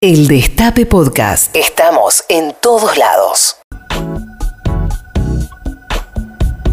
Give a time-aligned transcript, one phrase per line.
[0.00, 1.56] El Destape Podcast.
[1.56, 3.56] Estamos en todos lados.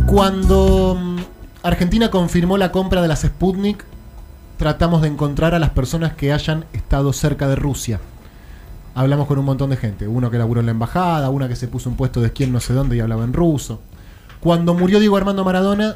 [0.06, 1.18] Cuando mm,
[1.64, 3.84] Argentina confirmó la compra de las Sputnik,
[4.60, 8.00] tratamos de encontrar a las personas que hayan estado cerca de Rusia.
[8.94, 11.68] Hablamos con un montón de gente, uno que laburó en la embajada, una que se
[11.68, 13.80] puso un puesto de esquí en no sé dónde y hablaba en ruso.
[14.40, 15.96] Cuando murió Diego Armando Maradona,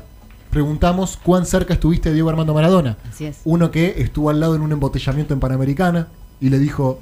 [0.49, 2.97] preguntamos cuán cerca estuviste de Diego Armando Maradona.
[3.07, 3.41] Así es.
[3.45, 6.07] Uno que estuvo al lado en un embotellamiento en Panamericana
[6.41, 7.01] y le dijo,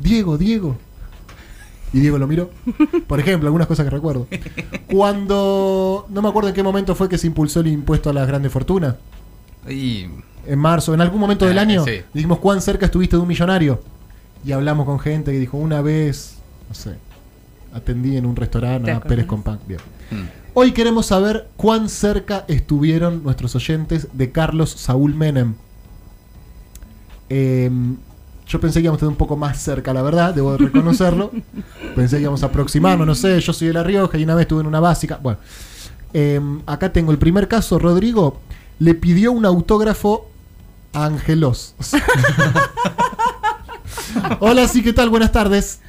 [0.00, 0.76] Diego, Diego.
[1.92, 2.50] Y Diego lo miró.
[3.08, 4.26] Por ejemplo, algunas cosas que recuerdo.
[4.92, 8.26] Cuando, no me acuerdo en qué momento fue que se impulsó el impuesto a las
[8.28, 8.94] grandes fortunas.
[9.68, 10.06] Y
[10.46, 12.00] En marzo, en algún momento del Ah, año, sí.
[12.14, 13.80] dijimos cuán cerca estuviste de un millonario.
[14.44, 16.36] Y hablamos con gente que dijo, una vez,
[16.68, 16.94] no sé,
[17.74, 19.08] atendí en un restaurante ¿Te a acordás?
[19.08, 19.58] Pérez Compán.
[19.68, 19.80] Bien.
[20.10, 25.54] mm, Hoy queremos saber cuán cerca estuvieron nuestros oyentes de Carlos Saúl Menem.
[27.28, 27.70] Eh,
[28.50, 31.30] yo pensé que íbamos a estar un poco más cerca, la verdad, debo reconocerlo.
[31.94, 34.42] pensé que íbamos a aproximarnos, no sé, yo soy de La Rioja y una vez
[34.42, 35.18] estuve en una básica.
[35.22, 35.38] Bueno,
[36.12, 38.40] eh, acá tengo el primer caso, Rodrigo
[38.80, 40.26] le pidió un autógrafo
[40.92, 41.74] a Angelos.
[44.40, 45.08] Hola, sí, ¿qué tal?
[45.10, 45.80] Buenas tardes.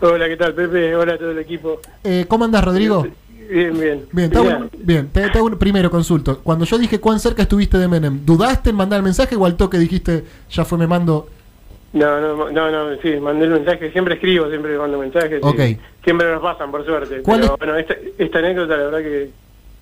[0.00, 0.94] Hola, ¿qué tal, Pepe?
[0.94, 1.80] Hola a todo el equipo.
[2.02, 3.06] Eh, ¿Cómo andás, Rodrigo?
[3.50, 4.04] Bien, bien.
[4.12, 6.40] Bien, te hago- bien te, te hago un- primero consulto.
[6.40, 9.56] Cuando yo dije cuán cerca estuviste de Menem, ¿dudaste en mandar el mensaje o al
[9.56, 11.28] toque dijiste ya fue me mando?
[11.94, 13.90] No, no, no, no, sí, mandé el mensaje.
[13.92, 15.40] Siempre escribo, siempre mando mensajes.
[15.42, 15.80] y Ok.
[16.04, 17.22] Siempre nos pasan, por suerte.
[17.22, 19.30] ¿Cuál Pero es- bueno, esta, esta anécdota, la verdad que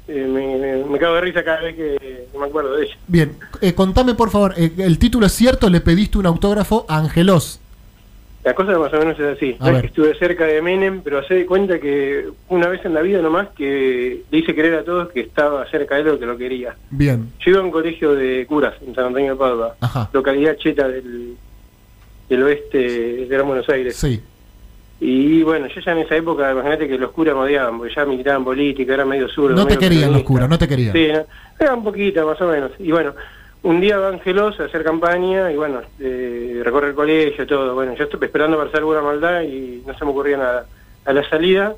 [0.08, 2.96] eh, me, me, me cago de risa cada vez que me acuerdo de ella.
[3.08, 6.98] Bien, eh, contame por favor, eh, el título es cierto, le pediste un autógrafo a
[6.98, 7.60] Angelos.
[8.44, 9.56] La cosa más o menos es así.
[9.60, 12.92] No es que estuve cerca de Menem, pero hace de cuenta que una vez en
[12.92, 16.18] la vida nomás que le hice creer a todos que estaba cerca de él o
[16.18, 16.74] que lo quería.
[16.90, 20.10] Bien, Yo iba a un colegio de curas en San Antonio de Padua, Ajá.
[20.12, 21.36] localidad cheta del,
[22.32, 23.94] del oeste de Gran Buenos Aires.
[23.94, 24.20] sí,
[25.00, 28.04] Y bueno, yo ya en esa época, imagínate que los curas me odiaban, porque ya
[28.06, 29.50] militaban política, era medio sur.
[29.50, 30.92] No te querían los curas, no te querían.
[30.92, 31.24] Sí, no,
[31.58, 32.72] era un poquito más o menos.
[32.78, 33.14] Y bueno,
[33.62, 37.74] un día va Angelos a hacer campaña y bueno, eh, recorre el colegio, todo.
[37.74, 40.66] Bueno, yo estuve esperando para hacer alguna maldad y no se me ocurría nada.
[41.04, 41.74] A la salida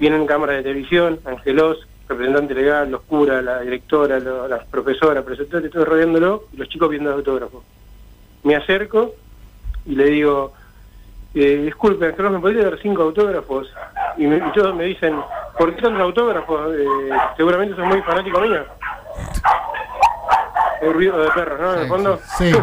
[0.00, 5.84] vienen cámaras de televisión, Angelos, representante legal, los curas, la directora, las profesoras, preceptores, todo
[5.84, 7.62] rodeándolo y los chicos viendo el autógrafo.
[8.42, 9.14] Me acerco
[9.86, 10.52] y le digo,
[11.34, 13.68] eh, disculpe, Angelos, ¿me podría dar cinco autógrafos?
[14.16, 15.18] Y, me, y todos me dicen,
[15.58, 16.74] ¿por qué tantos autógrafos?
[16.74, 18.64] Eh, seguramente sos muy fanático mío.
[20.80, 21.74] El ruido de perros, ¿no?
[21.74, 22.18] En el fondo.
[22.38, 22.52] sí.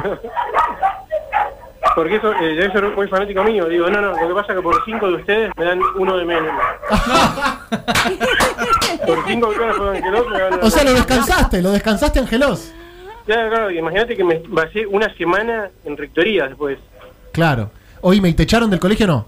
[1.96, 3.66] Porque eso, eh, debe ser muy fanático mío.
[3.66, 6.18] Digo, no, no, lo que pasa es que por cinco de ustedes me dan uno
[6.18, 6.54] de menos.
[9.06, 12.74] por cinco autógrafos de Angelos me dan O sea, lo descansaste, lo descansaste Angelos.
[13.26, 16.78] Claro, claro, imagínate que me pasé una semana en rectoría después.
[17.32, 17.72] Claro.
[18.02, 19.26] Oíme, ¿y te echaron del colegio o no?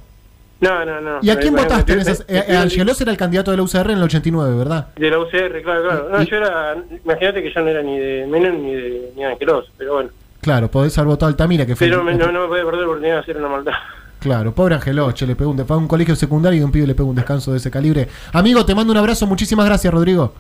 [0.62, 1.20] No, no, no.
[1.24, 2.22] ¿Y a quién Me- me- votaste en me- esas?
[2.28, 4.88] Eh, eh, Angelos era el candidato de la UCR en el 89, ¿verdad?
[4.96, 6.10] De la UCR, claro, claro.
[6.12, 9.24] No, Y- yo era, imagínate que yo no era ni de Menem ni de, ni
[9.24, 10.10] Angelos, pero bueno.
[10.40, 11.88] Claro, podés haber votado Altamira, que fue...
[11.88, 13.74] Pero me- no, no me puede perder la oportunidad de hacer una maldad.
[14.20, 17.10] Claro, pobre Angelos, che, le pegó un, un colegio secundario y un pibe le pegó
[17.10, 18.08] un descanso de ese calibre.
[18.34, 20.34] Amigo, te mando un abrazo, muchísimas gracias, Rodrigo.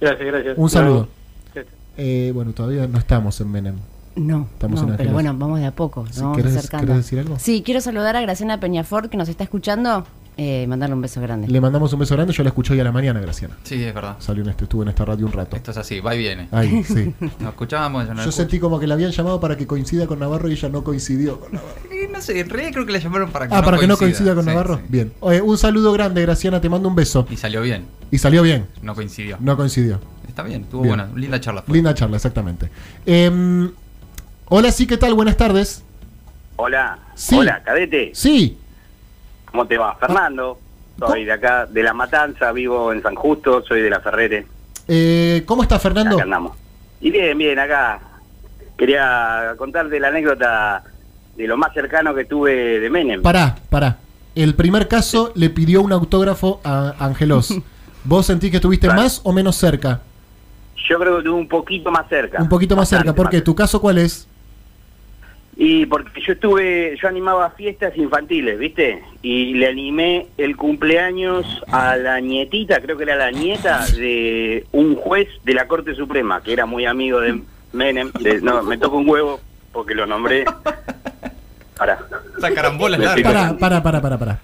[0.00, 0.54] Gracias, gracias.
[0.58, 1.08] Un saludo.
[1.96, 3.74] Eh, bueno, todavía no estamos en Menem.
[4.16, 6.06] No, Estamos no, en pero bueno, vamos de a poco.
[6.10, 6.86] Sí, vamos ¿querés- acercando.
[6.86, 7.38] querés decir algo?
[7.38, 10.04] Sí, quiero saludar a Graciana Peñafort que nos está escuchando.
[10.40, 11.48] Eh, mandarle un beso grande.
[11.48, 13.56] Le mandamos un beso grande, yo la escuché hoy a la mañana, Graciana.
[13.64, 14.14] sí, es verdad.
[14.20, 15.56] Salió en este, estuvo en esta radio un rato.
[15.56, 16.46] Esto es así, va y viene.
[16.52, 17.12] Ahí, sí.
[17.40, 18.06] Nos escuchábamos.
[18.06, 20.48] yo no Yo la sentí como que la habían llamado para que coincida con Navarro
[20.48, 21.74] y ella no coincidió con Navarro.
[21.90, 23.86] Eh, No sé, en realidad creo que la llamaron para que Ah, no para que
[23.88, 24.32] no coincida.
[24.36, 24.76] con Sí, Navarro.
[24.76, 24.82] sí.
[24.88, 25.12] Bien.
[25.18, 27.26] Oye, un saludo grande, Graciana, te mando un beso.
[27.28, 29.38] Y salió bien, Y salió bien, no coincidió.
[29.40, 29.98] no coincidió.
[30.28, 30.96] Está bien, tuvo Bien.
[30.98, 31.62] buena, linda charla.
[31.62, 31.74] fue.
[31.74, 32.70] Linda charla, exactamente.
[33.06, 33.72] Em,
[34.48, 35.14] hola, sí, ¿qué tal?
[35.14, 35.84] Buenas tardes.
[36.56, 37.36] Hola, Sí.
[37.36, 38.58] hola, cadete, Sí,
[39.46, 39.94] ¿cómo te va?
[39.96, 40.58] Fernando,
[40.98, 44.46] soy de acá, de La Matanza, vivo en San Justo, soy de La Ferrere,
[44.88, 46.16] eh, ¿cómo está Fernando?
[46.16, 46.56] acá andamos.
[47.00, 48.00] Y bien, bien, acá
[48.76, 50.82] quería contarte la anécdota
[51.36, 53.22] de lo más cercano que tuve de Menem.
[53.22, 53.98] Pará, pará.
[54.34, 57.54] El primer caso le pidió un autógrafo a Angelos.
[58.04, 59.02] ¿Vos sentís que estuviste Claro.
[59.02, 60.00] más o menos cerca?
[60.88, 62.40] Yo creo que estuve un poquito más cerca.
[62.40, 63.12] Un poquito más cerca.
[63.12, 63.40] ¿Por más qué?
[63.40, 64.27] ¿Tu caso cuál es?
[65.60, 69.02] Y porque yo estuve, yo animaba fiestas infantiles, ¿viste?
[69.22, 74.94] Y le animé el cumpleaños a la nietita, creo que era la nieta de un
[74.94, 77.40] juez de la Corte Suprema, que era muy amigo de
[77.72, 78.12] Menem.
[78.20, 79.40] de- no, me tocó un huevo
[79.72, 80.44] porque lo nombré.
[81.76, 81.98] Para.
[82.38, 83.22] Esa carambola es.
[83.22, 84.38] Pará, pará, pará, pará, pará.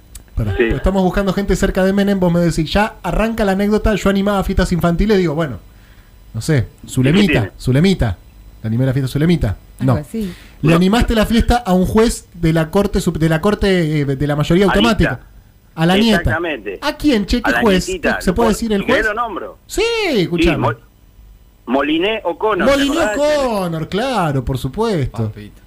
[0.57, 0.65] Sí.
[0.65, 2.19] Estamos buscando gente cerca de Menem.
[2.19, 3.95] Vos me decís, ya arranca la anécdota.
[3.95, 5.17] Yo animaba fiestas infantiles.
[5.19, 5.59] Digo, bueno,
[6.35, 7.53] no sé, Zulemita?
[7.59, 8.19] Zulemita.
[8.63, 9.57] Le animé la fiesta Zulemita.
[9.81, 9.95] No.
[9.95, 10.33] Así.
[10.63, 14.27] Le animaste la fiesta a un juez de la corte de la corte eh, de
[14.27, 15.11] la mayoría automática.
[15.11, 15.27] Alista.
[15.77, 16.19] A la nieta.
[16.21, 16.79] Exactamente.
[16.81, 17.43] ¿A quién, che?
[17.43, 17.89] ¿Qué A la juez?
[17.89, 18.21] nietita.
[18.21, 19.05] ¿Se puede decir el juez?
[19.05, 19.59] lo nombro.
[19.67, 19.83] Sí,
[20.13, 20.59] Sí, escuchame.
[20.69, 20.79] Mol-
[21.67, 22.69] Moliné O'Connor.
[22.69, 23.37] ¿te Molinió acordás?
[23.39, 25.25] Connor, claro, por supuesto.
[25.31, 25.61] Papito.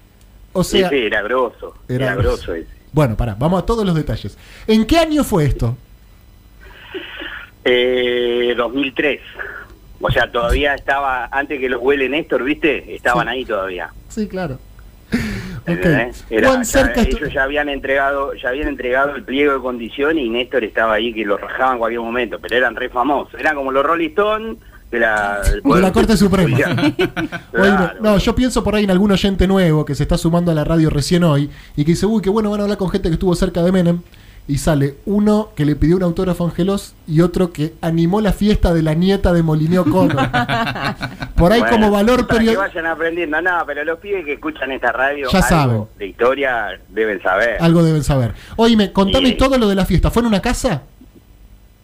[0.54, 1.76] O Sí, sea, sí, era grosso.
[1.90, 2.30] Era Era, grosso.
[2.30, 2.68] grosso ese.
[2.94, 4.38] bueno, pará, vamos a todos los detalles.
[4.66, 5.76] ¿En qué año fue esto?
[7.66, 9.20] Eh, 2003.
[10.00, 12.96] O sea, todavía estaba, antes que los huele Néstor, ¿viste?
[12.96, 13.34] Estaban Sí.
[13.34, 13.90] ahí todavía.
[14.10, 14.60] Sí, claro.
[15.62, 15.70] Ok.
[15.70, 16.24] ¿entendés?
[16.30, 19.60] Era- ¿Cuán ya- cerca estu- ellos ya habían entregado ya habían entregado el pliego de
[19.60, 23.40] condiciones y Néstor estaba ahí que lo rajaban en cualquier momento, pero eran re famosos.
[23.40, 24.58] Eran como los Rolling Stones
[24.92, 26.58] de la, del de la Corte Suprema.
[27.54, 27.72] Oye,
[28.02, 30.64] no, yo pienso por ahí en algún oyente nuevo que se está sumando a la
[30.64, 33.14] radio recién hoy y que dice, uy, qué bueno van a hablar con gente que
[33.14, 34.02] estuvo cerca de Menem.
[34.50, 38.32] Y sale uno que le pidió un autógrafo a Angelos y otro que animó la
[38.32, 40.16] fiesta de la nieta de Molineo Connor.
[41.36, 42.62] por ahí Bueno, como valor para que periodístico.
[42.62, 45.84] vayan aprendiendo, no, pero los pibes que escuchan esta radio Ya algo saben.
[46.00, 47.58] de historia deben saber.
[47.62, 48.32] Algo deben saber.
[48.56, 50.12] Oíme, contame todo lo de la fiesta.
[50.12, 50.84] ¿Fue en una casa?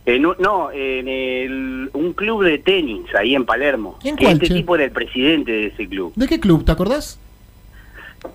[0.06, 4.00] En un- no, en el- un club de tenis ahí en Palermo.
[4.06, 4.54] ¿En cuál, este che?
[4.54, 6.14] tipo era el presidente de ese club.
[6.16, 6.64] ¿De qué club?
[6.64, 7.20] ¿Te acordás?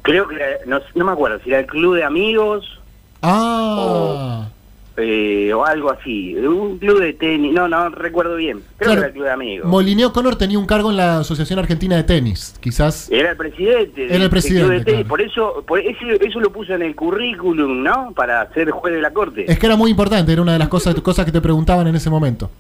[0.03, 0.37] Creo que
[0.67, 2.78] no, no me acuerdo si era el club de amigos
[3.23, 4.49] Ah.
[4.97, 6.35] eh, o algo así.
[6.37, 8.59] Un club de tenis, no, no recuerdo bien.
[8.77, 8.93] Creo Claro.
[8.95, 9.69] que era el club de amigos.
[9.69, 12.57] Molineo Connor tenía un cargo en la Asociación Argentina de Tenis.
[12.61, 13.09] Quizás.
[13.11, 14.07] Era el presidente.
[14.13, 15.01] Era el presidente, club de tenis.
[15.07, 15.09] claro.
[15.09, 18.13] Por eso, por eso, eso lo puso en el currículum, ¿no?
[18.15, 19.45] Para ser juez de la corte.
[19.51, 21.95] Es que era muy importante, era una de las cosas, cosas que te preguntaban en
[21.95, 22.51] ese momento.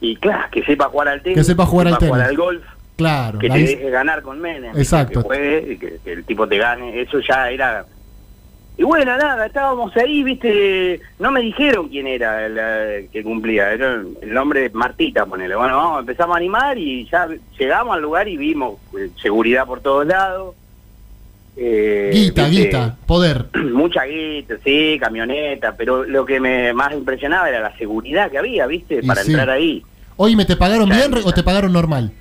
[0.00, 1.38] Y claro, que sepa jugar al tenis.
[1.38, 2.14] Que sepa jugar al tenis.
[2.16, 2.62] al golf.
[2.96, 3.38] Claro.
[3.38, 4.74] que te deje ganar con Menem.
[4.76, 5.20] Exacto.
[5.20, 7.00] Que juegue, que el tipo te gane.
[7.02, 7.84] Eso ya era.
[8.78, 11.00] Y bueno, nada, estábamos ahí, viste.
[11.18, 13.72] No me dijeron quién era el que cumplía.
[13.72, 15.56] Era el nombre de Martita, ponele.
[15.56, 17.26] Bueno, vamos, empezamos a animar y ya
[17.58, 20.54] llegamos al lugar y vimos eh, seguridad por todos lados.
[21.56, 23.46] Eh, guita, viste, guita, poder.
[23.72, 28.66] Mucha guita, sí, camioneta, pero lo que me más impresionaba era la seguridad que había,
[28.66, 29.00] ¿viste?
[29.02, 29.30] Y Para sí.
[29.30, 29.82] entrar ahí.
[30.16, 31.26] Oíme, ¿te pagaron Ya, bien ya.
[31.26, 32.12] o te pagaron normal?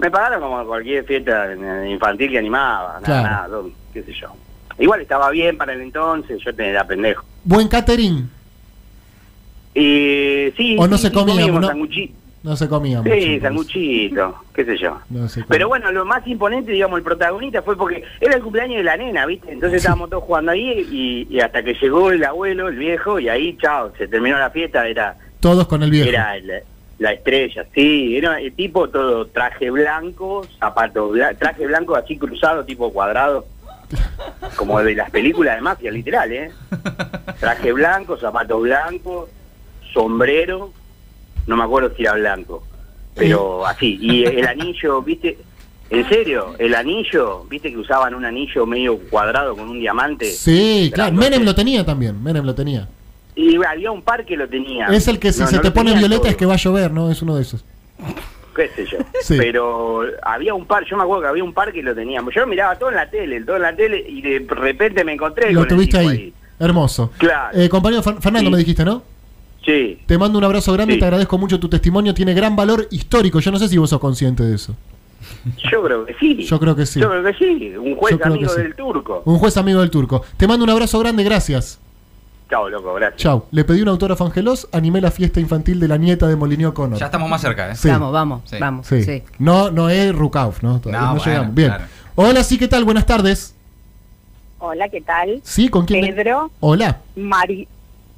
[0.00, 1.46] Me pagaron como cualquier fiesta
[1.86, 3.22] infantil que animaba, nada, Claro.
[3.62, 4.34] nada, qué sé yo.
[4.80, 7.24] Igual estaba bien para el entonces, yo tenía pendejo.
[7.44, 8.28] Buen catering.
[9.74, 11.46] Y sí, O no sí, se comía,
[12.42, 12.56] ¿no?
[12.56, 13.14] se comía mucho.
[13.14, 14.98] Sí, sanguchito, qué sé yo.
[15.10, 15.46] No se comía.
[15.48, 18.96] Pero bueno, lo más imponente, digamos, el protagonista fue porque era el cumpleaños de la
[18.96, 19.52] nena, ¿viste?
[19.52, 23.28] Entonces estábamos todos jugando ahí y, y hasta que llegó el abuelo, el viejo, y
[23.28, 26.08] ahí, chao, se terminó la fiesta, era Todos con el viejo.
[26.08, 26.60] Era la,
[26.98, 32.90] la estrella, sí, era el tipo todo traje blanco, zapatos traje blanco así cruzado, tipo
[32.92, 33.44] cuadrado,
[34.56, 36.50] como de las películas de mafia, literal, ¿eh?
[37.38, 39.28] Traje blanco, zapatos blancos,
[39.92, 40.72] sombrero,
[41.46, 42.62] no me acuerdo si era blanco,
[43.14, 45.38] pero así, y el anillo, ¿viste?
[45.90, 50.30] En serio, el anillo, ¿viste que usaban un anillo medio cuadrado con un diamante?
[50.30, 51.12] Sí, claro.
[51.16, 52.22] Menem lo tenía también.
[52.22, 52.86] Menem lo tenía.
[53.34, 54.86] Y había un par que lo tenía.
[54.86, 56.92] Es el que si No, se no te pone violeta es que va a llover,
[56.92, 57.10] ¿no?
[57.10, 57.64] Es uno de esos.
[58.54, 58.98] Qué sé yo.
[59.22, 59.36] Sí.
[59.38, 62.34] Pero había un par, yo me acuerdo que había un par que lo teníamos.
[62.34, 65.52] Yo miraba todo en la tele, todo en la tele, y de repente me encontré
[65.52, 66.32] Lo con tuviste ahí.
[66.58, 67.10] Hermoso.
[67.18, 67.56] Claro.
[67.58, 68.52] Eh, compañero Fer- Fernando, Sí.
[68.52, 69.02] me dijiste, ¿no?
[69.64, 69.98] Sí.
[70.06, 71.00] Te mando un abrazo grande y Sí.
[71.00, 72.14] te agradezco mucho tu testimonio.
[72.14, 73.40] Tiene gran valor histórico.
[73.40, 74.74] Yo no sé si vos sos consciente de eso.
[75.70, 76.44] Yo creo que sí.
[76.44, 76.98] Yo creo que sí.
[77.00, 77.74] Yo creo que sí.
[77.76, 79.22] Un juez amigo del turco.
[79.26, 80.22] Un juez amigo del turco.
[80.38, 81.78] Te mando un abrazo grande, gracias.
[82.50, 83.22] Chao, loco, gracias.
[83.22, 83.46] Chau.
[83.52, 86.74] Le pedí un autógrafo a Angelos, animé la fiesta infantil de la nieta de Molineo
[86.74, 86.98] Connor.
[86.98, 87.76] Ya estamos más cerca, ¿eh?
[87.76, 87.88] Sí.
[87.88, 88.56] Vamos, vamos, Sí.
[88.58, 88.86] vamos.
[88.86, 89.04] Sí.
[89.04, 89.22] sí.
[89.38, 90.80] No, no es Rukauf, ¿no?
[90.80, 91.54] Todavía No, no, bueno, llegamos.
[91.54, 91.68] Bien.
[91.68, 91.84] claro.
[92.16, 92.84] Hola, sí, ¿qué tal?
[92.84, 93.54] Buenas tardes.
[94.58, 95.40] Hola, ¿qué tal?
[95.44, 96.14] Sí, ¿con quién?
[96.14, 96.98] Pedro, Hola.
[97.16, 97.66] Mari,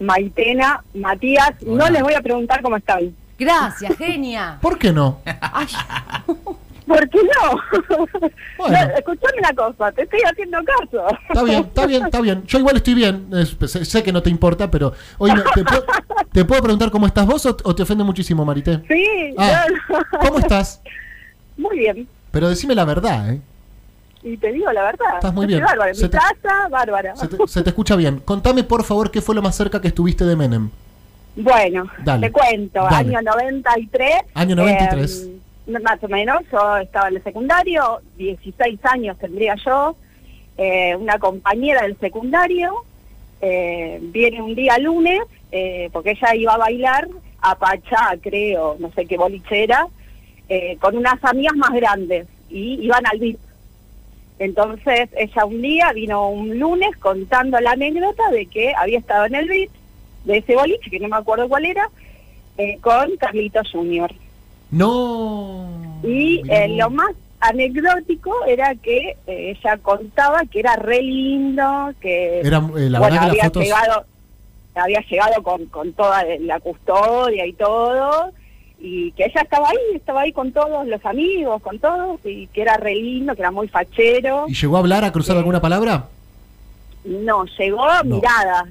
[0.00, 1.52] Maitena, Matías.
[1.66, 1.84] Hola.
[1.84, 3.14] No les voy a preguntar cómo están.
[3.38, 4.58] Gracias, genia.
[4.62, 5.18] ¿Por qué no?
[5.40, 5.66] Ay,
[6.86, 7.96] ¿Por qué no?
[8.58, 8.78] Bueno.
[8.88, 11.06] No, escuchame una cosa, te estoy haciendo caso.
[11.28, 12.42] Está bien, está bien, está bien.
[12.46, 13.28] Yo igual estoy bien.
[13.66, 14.92] Sé, sé que no te importa, pero.
[15.18, 15.84] Oye, ¿te, puedo,
[16.32, 18.82] te puedo preguntar cómo estás vos o, o te ofende muchísimo, Marité?
[18.88, 19.98] Sí, Ah, no.
[20.26, 20.80] ¿Cómo estás?
[21.56, 22.08] Muy bien.
[22.30, 23.40] Pero decime la verdad, ¿eh?
[24.24, 25.14] Y te digo la verdad.
[25.14, 25.62] Estás muy bien.
[25.64, 25.90] Bárbara.
[25.90, 27.16] En Se mi te- casa, bárbara.
[27.16, 28.20] Se te, se te escucha bien.
[28.24, 30.70] Contame, por favor, qué fue lo más cerca que estuviste de Menem.
[31.34, 32.26] Bueno, Dale.
[32.28, 32.82] te cuento.
[32.84, 33.16] Dale.
[33.16, 34.12] Año 93.
[34.34, 35.22] Año 93.
[35.28, 39.96] eh, más o menos, yo estaba en el secundario, 16 años tendría yo.
[40.58, 42.84] eh, una compañera del secundario
[43.40, 47.08] eh, viene un día lunes, eh, porque ella iba a bailar
[47.40, 49.86] a Pachá, creo, no sé qué bolichera,
[50.80, 53.38] con unas amigas más grandes y iban al VIP.
[54.38, 59.34] Entonces ella un día vino un lunes contando la anécdota de que había estado en
[59.36, 59.70] el VIP
[60.24, 61.88] de ese boliche, que no me acuerdo cuál era,
[62.82, 64.12] con Carlito Junior.
[64.72, 65.68] No.
[66.02, 67.10] Y eh, lo más
[67.40, 73.20] anecdótico era que eh, ella contaba que era re lindo, que Era, eh, la bueno,
[73.20, 73.62] que había fotos.
[73.64, 74.04] llegado,
[74.74, 78.32] había llegado con, con toda la custodia y todo,
[78.80, 82.62] y que ella estaba ahí, estaba ahí con todos los amigos, con todos, y que
[82.62, 84.46] era re lindo, que era muy fachero.
[84.48, 86.08] ¿Y llegó a hablar, a cruzar alguna palabra?
[87.04, 88.16] No, llegó a No.
[88.16, 88.64] miradas,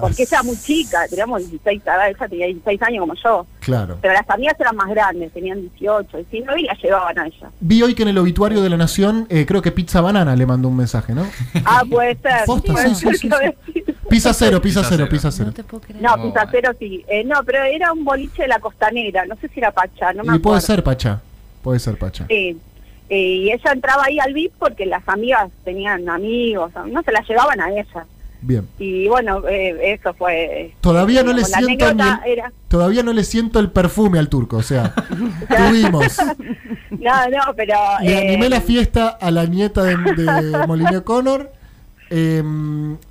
[0.00, 3.98] Porque ella era muy chica, teníamos 16, ella tenía 16 años como yo, Claro.
[4.02, 7.50] pero las amigas eran más grandes, tenían 18, 19 y la llevaban a ella.
[7.60, 10.44] Vi hoy que en el obituario de la Nación, eh, creo que Pizza Banana le
[10.44, 11.24] mandó un mensaje, ¿no?
[11.64, 12.44] Ah, puede ser.
[12.46, 13.94] Puede sí, sí, ser sí, que.
[14.08, 15.46] Pizza cero, pizza Pizza cero, pizza cero.
[15.46, 16.02] No te puedo creer.
[16.02, 17.04] No, Pizza Cero sí.
[17.06, 20.24] Eh, no, pero era un boliche de la costanera, no sé si era Pacha, no
[20.24, 20.42] me Y acuerdo.
[20.42, 21.20] puede ser Pacha.
[21.62, 22.26] Puede ser Pacha.
[22.28, 22.58] Sí.
[23.08, 27.20] Eh, y ella entraba ahí al VIP porque las amigas tenían amigos, no se la
[27.22, 28.04] llevaban a ella.
[28.42, 28.66] Bien.
[28.78, 30.74] Y bueno, eh, eso fue...
[30.80, 32.52] Todavía no le siento ni el- era...
[32.68, 34.94] Todavía no le siento el perfume al turco, o sea,
[35.68, 36.16] tuvimos.
[36.90, 37.74] No, no, pero...
[38.02, 41.50] Le eh, animé la fiesta a la nieta de, de Molina Connor.
[42.10, 42.42] Eh,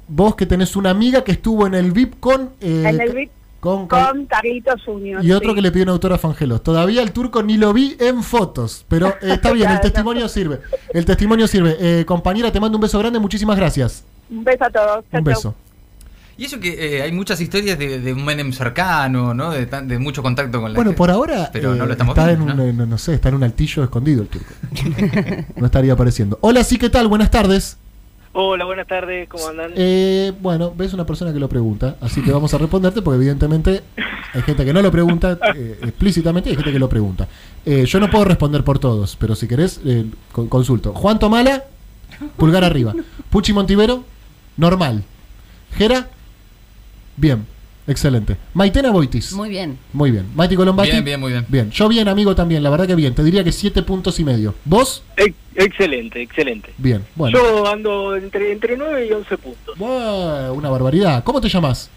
[0.08, 2.50] vos que tenés una amiga que estuvo en el VIP con...
[2.62, 5.24] eh, En el VIP con- con- con Carlitos Junior.
[5.24, 5.56] y otro sí.
[5.56, 6.62] que le pidió un autor a Fangelos.
[6.64, 10.60] Todavía el turco ni lo vi en fotos, pero eh, está bien, el testimonio sirve.
[10.94, 11.76] El testimonio sirve.
[11.80, 14.04] Eh, compañera, te mando un beso grande, muchísimas gracias.
[14.30, 15.04] Un beso a todos.
[15.12, 15.24] Chau, Un chau.
[15.24, 15.56] beso.
[16.38, 19.52] Y eso que eh, hay muchas historias de, de un Menem cercano, ¿no?
[19.52, 20.98] De, tan- de mucho contacto con la Bueno, gente.
[20.98, 22.74] por ahora Pero no lo estamos está viendo, en un, ¿no?
[22.74, 24.54] no, no sé, está en un altillo escondido el turco.
[25.58, 26.38] no estaría apareciendo.
[26.42, 27.10] Hola, sí, ¿qué tal?
[27.10, 27.78] Buenas tardes.
[28.32, 29.72] Hola, buenas tardes, ¿cómo andan?
[29.76, 33.82] Eh, bueno, ves una persona que lo pregunta, así que vamos a responderte porque evidentemente
[34.34, 37.28] hay gente que no lo pregunta eh, explícitamente y hay gente que lo pregunta.
[37.66, 40.94] Eh, yo no puedo responder por todos, pero si querés, eh, con- consulto.
[40.94, 41.64] Juan Tomala,
[42.38, 42.94] pulgar arriba.
[43.32, 44.04] Puchi Montivero,
[44.60, 45.04] normal.
[45.78, 46.08] Jera,
[47.16, 47.46] bien,
[47.88, 48.38] excelente.
[48.54, 49.78] Maitena Boitis, Muy bien.
[49.94, 50.25] muy bien.
[50.36, 51.46] Maiti Colombati, Bien, bien, muy bien.
[51.48, 53.13] Bien, yo bien, amigo, también, la verdad que bien.
[53.16, 54.54] Te diría que siete puntos y medio.
[54.66, 55.04] ¿Vos?
[55.18, 56.70] Ex- excelente, excelente.
[56.78, 57.38] Bien, bueno.
[57.38, 59.78] Yo ando entre, entre 9 y 11 puntos.
[59.78, 61.24] Buah, una barbaridad.
[61.24, 61.89] ¿Cómo te llamas?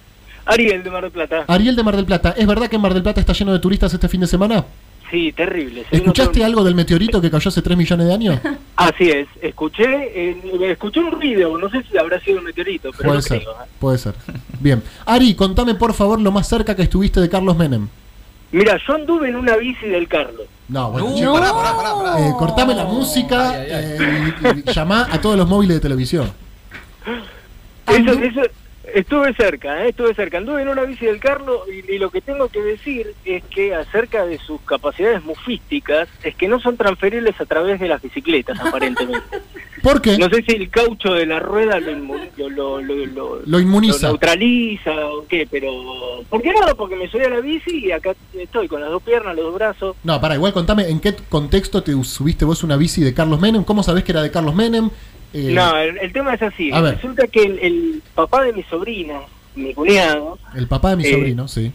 [0.45, 1.45] Ariel de Mar del Plata.
[1.47, 3.59] Ariel de Mar del Plata, ¿es verdad que en Mar del Plata está lleno de
[3.61, 4.65] turistas este fin de semana?
[5.13, 5.85] Sí, terrible.
[5.91, 8.41] ¿Escuchaste algo del meteorito que cayó hace 3 millones de años?
[8.77, 13.11] Así es, escuché, eh, escuché un ruido, no sé si habrá sido un meteorito, pero
[13.11, 13.53] Puede no ser, creo.
[13.53, 13.69] ¿eh?
[13.79, 14.15] puede ser.
[14.59, 14.83] Bien.
[15.05, 17.87] Ari, contame por favor lo más cerca que estuviste de Carlos Menem.
[18.53, 20.47] Mira, yo anduve en una bici del Carlos.
[20.69, 22.27] No, bueno, No, pará, pará, pará, pará.
[22.29, 23.97] eh, cortame la música Ay, ay, ay.
[24.01, 26.33] eh, y, y llamá a todos los móviles de televisión.
[27.87, 28.41] Eso, eso,
[28.95, 29.91] estuve cerca, ¿eh?
[29.91, 30.39] estuve cerca.
[30.39, 33.75] Anduve en una bici del Carlos y, y lo que tengo que decir es que
[33.75, 38.59] acerca de sus capacidades mufísticas es que no son transferibles a través de las bicicletas,
[38.61, 39.21] aparentemente.
[39.83, 40.17] ¿Por qué?
[40.17, 43.59] No sé si el caucho de la rueda lo, inmu- lo, lo, lo, lo- Lo
[43.61, 44.07] inmuniza.
[44.07, 46.23] lo neutraliza o qué, pero...
[46.31, 46.77] ¿Por qué no?
[46.77, 49.55] Porque me subí a la bici y acá estoy con las dos piernas, los dos
[49.57, 49.97] brazos.
[50.05, 53.65] No, para, igual contame en qué contexto te subiste vos una bici de Carlos Menem,
[53.65, 54.89] cómo sabés que era de Carlos Menem.
[55.33, 56.71] Eh, No, el, el tema es así.
[56.73, 56.95] a ver.
[56.97, 59.21] Resulta que el, el papá de mi sobrina,
[59.55, 61.73] mi cuñado, El papá de mi Eh, sobrino, sí.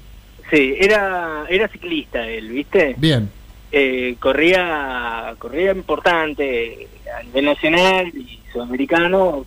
[0.51, 2.95] sí, era, era ciclista él, ¿viste?
[2.97, 3.29] Bien,
[3.71, 6.87] Eh, corría, corría importante
[7.19, 9.45] a nivel nacional y sudamericano,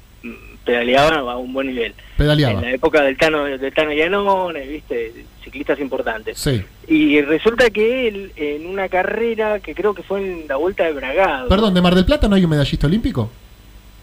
[0.65, 1.95] pedaleaba a un buen nivel.
[2.17, 2.53] pedaleaba.
[2.55, 5.25] En la época del Tano, del Tano Llanones, ¿viste?
[5.43, 6.39] Ciclistas importantes.
[6.39, 6.63] Sí.
[6.87, 10.93] Y resulta que él, en una carrera que creo que fue en la Vuelta de
[10.93, 11.49] Bragado.
[11.49, 13.31] Perdón, ¿de Mar del Plata no hay un medallista olímpico?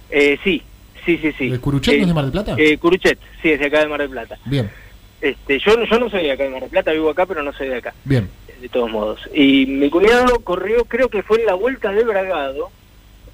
[0.10, 0.62] Eh, sí,
[1.06, 1.50] sí, sí, sí.
[1.50, 2.56] ¿De Curuchet no Eh, es de Mar del Plata?
[2.58, 4.38] Eh, Curuchet, sí, es de acá de Mar del Plata.
[4.46, 4.70] Bien,
[5.22, 7.52] Este, yo, yo no soy de acá de Mar del Plata, vivo acá, pero no
[7.54, 8.30] soy de acá, bien.
[8.62, 9.22] de todos modos.
[9.34, 12.70] Y mi cuñado corrió, creo que fue en la Vuelta de Bragado,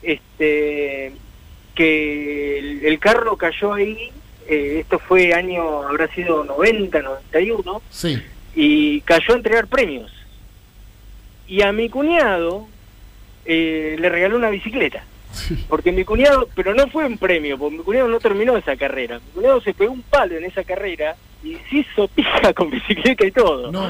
[0.02, 1.14] este,
[1.76, 4.12] que el, el carro cayó ahí,
[4.48, 8.22] eh, esto fue año, habrá sido 90, 91, Sí.
[8.56, 10.12] y cayó a entregar premios.
[11.48, 12.68] Y a mi cuñado
[13.46, 15.04] eh, le regaló una bicicleta.
[15.34, 15.66] Sí.
[15.68, 19.20] Porque mi cuñado, pero no fue un premio, porque mi cuñado no terminó esa carrera.
[19.20, 23.26] Mi cuñado se pegó un palo en esa carrera y se hizo pija con bicicleta
[23.26, 23.72] y todo.
[23.72, 23.88] No.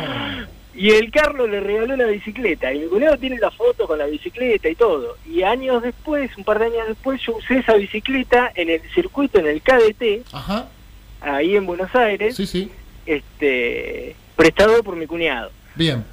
[0.75, 2.73] Y el Carlos le regaló la bicicleta.
[2.73, 5.17] Y mi cuñado tiene la foto con la bicicleta y todo.
[5.29, 9.38] Y años después, un par de años después, yo usé esa bicicleta en el circuito,
[9.39, 10.67] en el KDT, Ajá.
[11.21, 12.71] ahí en Buenos Aires, Sí, sí.
[13.05, 15.51] este prestado por mi cuñado.
[15.75, 16.03] Bien.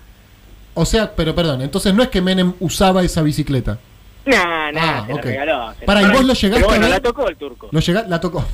[0.75, 3.79] O sea, pero perdón, entonces no es que Menem usaba esa bicicleta.
[4.27, 5.25] Nah, nah, Ah, se ok.
[5.25, 5.73] la regaló.
[5.75, 6.91] se la Para, ¿y vos lo llegaste bueno, a ver?
[6.91, 7.69] la tocó el turco.
[7.73, 8.45] Lo llega, la tocó.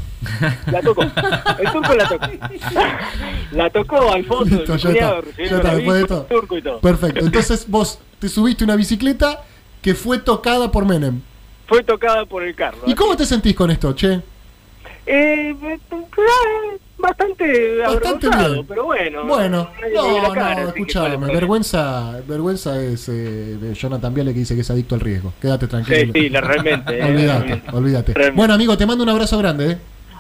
[0.71, 1.03] La tocó.
[1.03, 2.27] El turco la tocó.
[3.53, 6.09] La tocó Alfonso, Listo, mi ya cuñado, está, recibiendo ya está, la después de bici,
[6.09, 6.21] todo.
[6.23, 6.81] el turco y todo.
[6.81, 7.21] Perfecto.
[7.25, 9.43] Entonces vos te subiste una bicicleta
[9.83, 11.21] que fue tocada por Menem.
[11.67, 12.79] Fue tocada por el carro.
[12.87, 14.21] ¿Y cómo te sentís con esto, che?
[15.07, 15.55] Eh,
[16.99, 18.67] bastante bastante, bien.
[18.67, 19.25] pero bueno.
[19.27, 23.13] Bueno, no, cara, no, escuchame, vergüenza, vergüenza es eh,
[23.61, 25.33] de Jonathan Viale que dice que es adicto al riesgo.
[25.41, 26.13] Quédate tranquilo.
[26.15, 26.93] Sí, sí, la- realmente.
[26.99, 27.71] eh, olvídate, realmente.
[27.77, 28.13] olvídate.
[28.15, 28.37] Realmente.
[28.37, 29.79] Bueno, amigo, te mando un abrazo grande, ¿eh?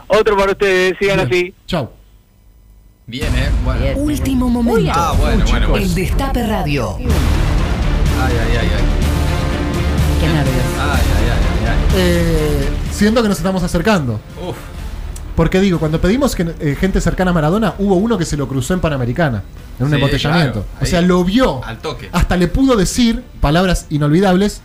[0.08, 1.28] Otro para ustedes, sigan Bien.
[1.28, 1.54] así.
[1.66, 1.90] Chau.
[3.06, 3.48] Bien, ¿eh?
[3.64, 3.80] Bueno.
[3.80, 3.94] Bien.
[3.98, 4.92] Último momento.
[4.94, 5.84] Ah, bueno, bueno, bueno.
[5.84, 6.96] El Destape Radio.
[6.98, 7.04] Ay,
[8.32, 8.84] ay, ay, ay.
[10.20, 10.64] Qué nervios.
[10.80, 14.20] Ay, ay, ay, ay, Eh, siento que nos estamos acercando.
[14.42, 14.48] ay.
[14.50, 14.56] Uf.
[15.36, 18.48] Porque digo, cuando pedimos que, eh, gente cercana a Maradona, hubo uno que se lo
[18.48, 19.42] cruzó en Panamericana,
[19.78, 20.62] en un Sí, embotellamiento.
[20.62, 21.62] claro, o sea, lo vio.
[21.64, 22.08] al toque.
[22.12, 24.62] Hasta le pudo decir palabras inolvidables.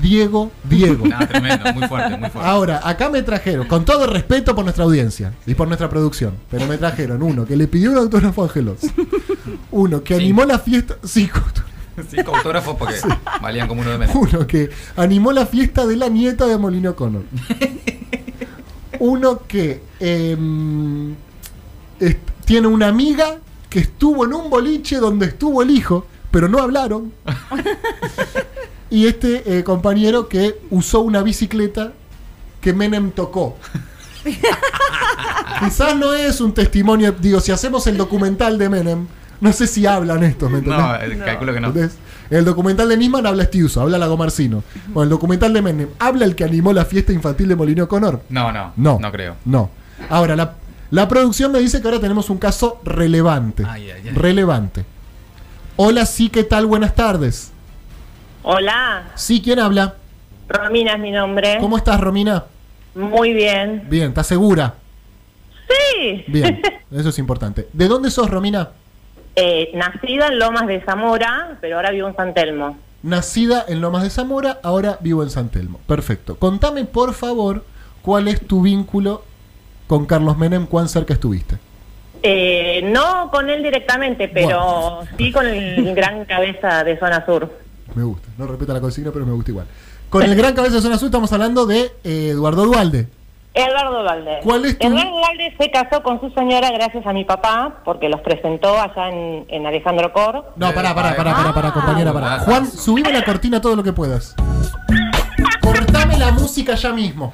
[0.00, 1.06] Diego, Diego.
[1.06, 2.48] Nada, tremendo, muy fuerte, muy fuerte.
[2.48, 6.66] Ahora, acá me trajeron, con todo respeto por nuestra audiencia y por nuestra producción, pero
[6.66, 8.78] me trajeron uno que le pidió un autógrafo a Angelos,
[9.72, 11.28] uno que animó la fiesta, sí,
[12.08, 12.94] Cinco autógrafos porque
[13.42, 14.14] valían como uno de menos.
[14.14, 17.24] uno que animó la fiesta de la nieta de Molino Connor,
[19.00, 21.14] uno que em,
[22.44, 23.38] tiene una amiga
[23.68, 27.12] que estuvo en un boliche donde estuvo el hijo, pero no hablaron,
[28.90, 31.92] y este eh, compañero que usó una bicicleta
[32.60, 33.56] que Menem tocó.
[35.60, 39.06] Quizás no es un testimonio, digo, si hacemos el documental de Menem,
[39.40, 40.80] no sé si hablan estos, ¿me entendés?
[40.80, 41.68] No, eh, calculo que no.
[41.68, 41.96] ¿Entendés?
[42.30, 44.62] El documental de Nisman habla Estiuso, habla Lago Marcino.
[44.88, 48.22] Bueno, el documental de Menem, ¿habla el que animó la fiesta infantil de Molino Conor?
[48.28, 48.98] No, no, No.
[49.00, 49.36] no creo.
[49.44, 49.70] No.
[50.08, 50.54] Ahora, la,
[50.90, 53.64] la producción me dice que ahora tenemos un caso relevante.
[53.68, 54.10] Ay, ay, ay.
[54.14, 54.84] Relevante.
[55.76, 56.66] Hola, sí, ¿qué tal?
[56.66, 57.52] Buenas tardes.
[58.42, 59.96] Hola, Sí, ¿quién habla?
[60.48, 61.58] Romina es mi nombre.
[61.60, 62.44] ¿Cómo estás, Romina?
[62.94, 63.86] Muy bien.
[63.90, 64.74] Bien, ¿estás segura?
[65.68, 66.24] Sí.
[66.28, 66.60] Bien,
[66.90, 67.68] eso es importante.
[67.72, 68.70] ¿De dónde sos, Romina?
[69.36, 72.76] Eh, nacida en Lomas de Zamora, pero ahora vivo en San Telmo.
[73.02, 75.80] Nacida en Lomas de Zamora, ahora vivo en San Telmo.
[75.86, 76.36] Perfecto.
[76.36, 77.64] Contame, por favor,
[78.02, 79.24] cuál es tu vínculo
[79.86, 81.56] con Carlos Menem, cuán cerca estuviste.
[82.22, 87.50] Eh, no con él directamente, pero sí con el gran cabeza de Zona Sur.
[87.94, 88.28] Me gusta.
[88.36, 89.66] No repita la consigna, pero me gusta igual.
[90.10, 93.06] Con el gran cabeza de zona azul estamos hablando de eh, Eduardo Dualde.
[93.52, 94.38] Eduardo Valde.
[94.42, 98.08] ¿Cuál es tu- Eduardo Valde se casó con su señora gracias a mi papá, porque
[98.08, 100.52] los presentó allá en, en Alejandro Cor.
[100.56, 101.72] No, pará, pará, pará, pará, pará, ah.
[101.72, 102.38] compañera, pará.
[102.40, 104.36] Juan, subime la cortina todo lo que puedas.
[105.60, 107.32] Cortame la música ya mismo.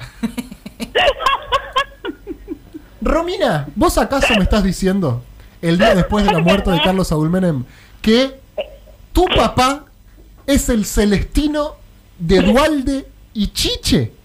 [3.01, 5.21] Romina, ¿vos acaso me estás diciendo,
[5.61, 7.63] el día después de la muerte de Carlos Saúl Menem,
[8.01, 8.39] que
[9.13, 9.85] tu papá
[10.45, 11.75] es el Celestino
[12.17, 14.16] de Dualde y Chiche?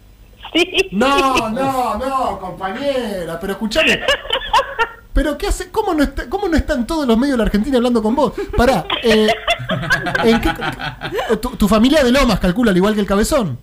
[0.53, 0.88] Sí.
[0.93, 4.01] No, no, no, compañera, pero escuchame.
[5.15, 5.71] ¿Pero qué hace?
[5.71, 8.33] ¿Cómo no, está, ¿Cómo no están todos los medios de la Argentina hablando con vos?
[8.57, 9.29] Pará, eh,
[10.25, 13.59] ¿en qué- tu, tu familia de Lomas calcula al igual que el cabezón?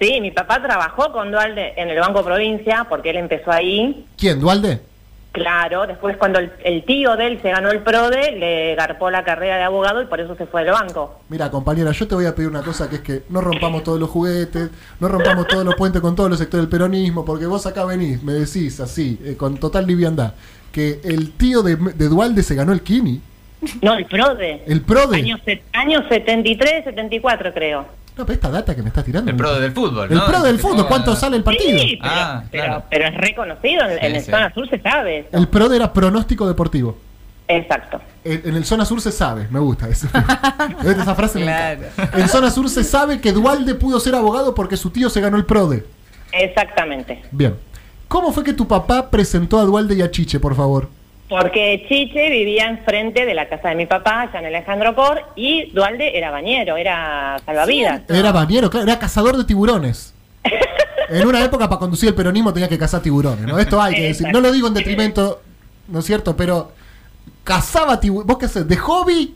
[0.00, 4.04] Sí, mi papá trabajó con Dualde en el Banco Provincia, porque él empezó ahí.
[4.18, 4.40] ¿Quién?
[4.40, 4.80] ¿Dualde?
[5.34, 9.56] Claro, después cuando el, tío de él se ganó el PRODE, le garpó la carrera
[9.56, 11.22] de abogado y por eso se fue del banco.
[11.28, 13.98] Mira, compañera, yo te voy a pedir una cosa que es que no rompamos todos
[13.98, 14.70] los juguetes,
[15.00, 18.22] no rompamos todos los puentes con todos los sectores del peronismo, porque vos acá venís,
[18.22, 20.34] me decís así, eh, con total liviandad,
[20.70, 23.20] que el tío de, de Dualde se ganó el Kini,
[23.82, 24.62] No, el PRODE.
[24.66, 25.16] el PRODE.
[25.18, 25.40] Años,
[25.72, 27.86] años 73, 74 creo.
[28.16, 29.30] No, pero esta data que me estás tirando.
[29.30, 30.26] El pro del fútbol, El ¿no?
[30.26, 31.78] pro del Que fútbol, ¿cuánto sale el partido?
[31.80, 32.82] Sí, pero, Ah, pero, claro.
[32.88, 34.30] pero es reconocido, en, el sí.
[34.30, 35.18] zona sur se sabe.
[35.20, 35.28] eso.
[35.32, 36.96] El PRODE era pronóstico deportivo.
[37.48, 38.00] Exacto.
[38.24, 40.06] En, en el zona sur se sabe, me gusta eso.
[40.84, 41.82] Esa frase Claro.
[42.14, 45.36] En zona sur se sabe que Dualde pudo ser abogado porque su tío se ganó
[45.36, 45.84] el PRODE.
[46.32, 47.22] Exactamente.
[47.32, 47.54] Bien.
[48.08, 50.88] ¿Cómo fue que tu papá presentó a Dualde y a Chiche, por favor?
[51.28, 55.70] Porque Chiche vivía enfrente de la casa de mi papá, allá en Alejandro Cor, y
[55.70, 58.02] Dualde era bañero, era salvavidas.
[58.08, 60.14] Era bañero, claro, era cazador de tiburones.
[61.08, 63.58] En una época para conducir el peronismo tenía que cazar tiburones, ¿no?
[63.58, 64.26] Esto hay que decir.
[64.32, 65.42] No lo digo en detrimento,
[65.88, 66.34] ¿no es cierto?
[66.34, 66.72] Pero
[67.44, 68.26] cazaba tiburones.
[68.26, 68.66] ¿Vos qué haces?
[68.66, 69.34] De hobby,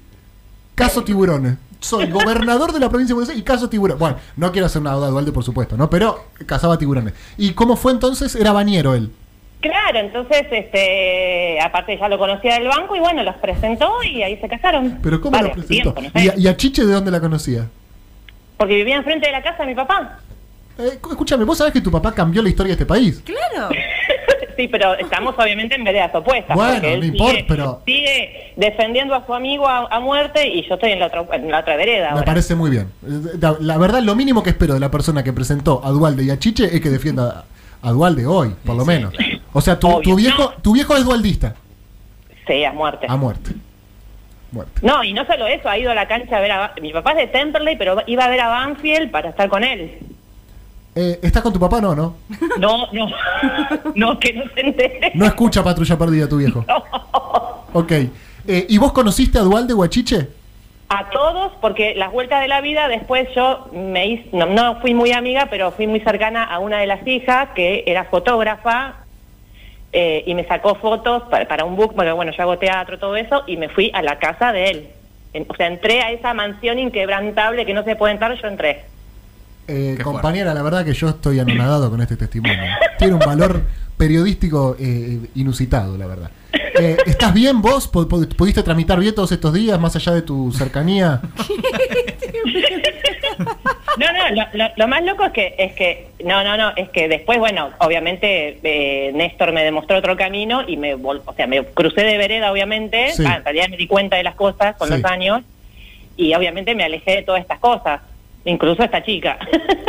[0.74, 1.56] cazo tiburones.
[1.80, 4.00] Soy gobernador de la provincia de Buenos Aires y cazo tiburones.
[4.00, 5.90] Bueno, no quiero hacer una duda Dualde, por supuesto, ¿no?
[5.90, 7.12] Pero cazaba tiburones.
[7.36, 8.34] ¿Y cómo fue entonces?
[8.34, 9.12] Era bañero él.
[9.60, 14.36] Claro, entonces, este, aparte ya lo conocía del banco y bueno, los presentó y ahí
[14.40, 14.98] se casaron.
[15.02, 15.92] Pero ¿cómo Vale, lo presentó?
[15.94, 17.66] tiempo, no ¿Y, a, y a Chiche de dónde la conocía?
[18.56, 20.20] Porque vivía enfrente de la casa de mi papá.
[20.78, 23.20] Eh, escúchame, vos sabés que tu papá cambió la historia de este país.
[23.24, 23.70] Claro.
[24.56, 26.54] sí, pero estamos obviamente en veredas opuestas.
[26.56, 30.74] Bueno, no importa, sigue, pero- sigue defendiendo a su amigo a, a muerte y yo
[30.74, 32.06] estoy en la otra, en la otra vereda.
[32.10, 32.24] Me ahora.
[32.24, 32.92] parece muy bien.
[33.04, 36.22] Eh, La, la verdad, lo mínimo que espero de la persona que presentó a Dualde
[36.22, 37.44] y a Chiche es que defienda
[37.82, 39.12] a, a Dualde hoy, por lo Sí, menos.
[39.12, 39.38] claro.
[39.52, 41.54] O sea, tu, tu viejo, tu viejo es dualdista.
[42.46, 43.06] Sí, a muerte.
[43.08, 43.52] A muerte.
[44.52, 44.80] Muerte.
[44.82, 46.72] No, y no solo eso, ha ido a la cancha a ver a...
[46.80, 49.98] Mi papá es de Temperley, pero iba a ver a Banfield para estar con él.
[50.94, 51.80] Eh, ¿Estás con tu papá?
[51.80, 52.16] No, ¿no?
[52.58, 53.06] No, no,
[53.94, 55.12] no, que no se entere.
[55.14, 56.64] No escucha Patrulla Perdida tu viejo.
[57.74, 57.92] Ok.
[57.92, 60.26] Eh, ¿Y vos conociste a Dualde Guachiche?
[60.90, 64.94] A todos, porque las vueltas de la vida, después yo me hice, no, no fui
[64.94, 68.94] muy amiga, pero fui muy cercana a una de las hijas que era fotógrafa
[69.92, 73.16] eh, y me sacó fotos para, para un book, porque bueno, yo hago teatro, todo
[73.16, 74.88] eso, y me fui a la casa de él.
[75.34, 78.84] En- o sea, entré a esa mansión inquebrantable que no se puede entrar, yo entré.
[79.66, 82.62] Eh, compañera, la verdad que yo estoy anonadado con este testimonio.
[82.98, 83.60] Tiene un valor
[83.98, 86.30] periodístico eh, inusitado, la verdad.
[86.52, 87.90] Eh, ¿Estás bien vos?
[87.92, 91.20] ¿Pu- pu- ¿Pudiste tramitar bien todos estos días, más allá de tu cercanía?
[93.98, 96.88] No, no, lo, lo- lo más loco es que, es que, no, no, no, es
[96.90, 101.46] que después, bueno, obviamente eh, Néstor me demostró otro camino y me, vol- o sea,
[101.48, 103.24] me crucé de vereda, obviamente, Sí.
[103.26, 104.94] Ah, en realidad me di cuenta de las cosas con Sí.
[104.94, 105.42] los años
[106.16, 108.00] y obviamente me alejé de todas estas cosas,
[108.44, 109.38] incluso esta chica.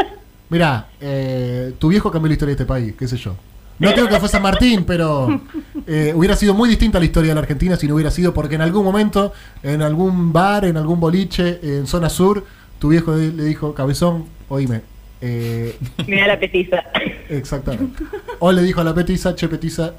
[0.50, 3.36] Mirá, eh, tu viejo cambió la historia de este país, qué sé yo.
[3.80, 5.42] No creo que fue San Martín, pero
[5.88, 8.56] eh, hubiera sido muy distinta la historia de la Argentina si no hubiera sido porque
[8.56, 9.32] en algún momento,
[9.64, 12.46] en algún bar, en algún boliche, en zona sur,
[12.78, 14.82] tu viejo le dijo, cabezón, oíme,
[15.22, 16.84] eh, Mira la petiza.
[17.30, 18.04] Exactamente.
[18.40, 19.94] O le dijo a la petiza, che petiza,